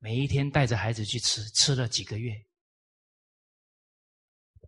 [0.00, 2.34] 每一天带着孩子去吃，吃了几个月，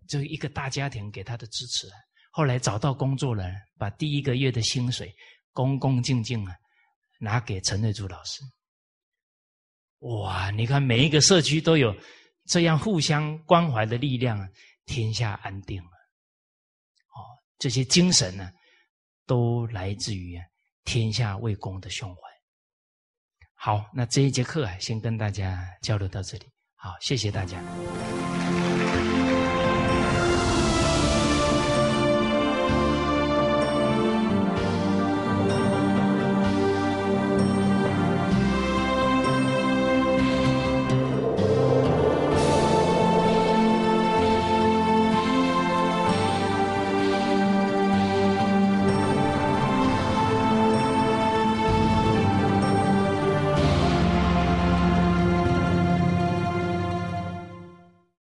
[0.06, 1.90] 就一个大家庭给他的支持。
[2.30, 3.44] 后来找到工作了，
[3.76, 5.12] 把第一个月的薪水
[5.50, 6.54] 恭恭敬敬啊
[7.18, 8.43] 拿给陈瑞珠老师。
[10.01, 11.94] 哇，你看每一个社区都有。
[12.48, 14.48] 这样互相关怀的力量，
[14.84, 15.88] 天下安定了。
[15.88, 17.18] 哦，
[17.59, 18.48] 这些精神呢，
[19.26, 20.40] 都来自于
[20.84, 22.20] 天下为公的胸怀。
[23.55, 26.47] 好，那这一节课啊，先跟大家交流到这里。
[26.76, 27.60] 好，谢谢大家。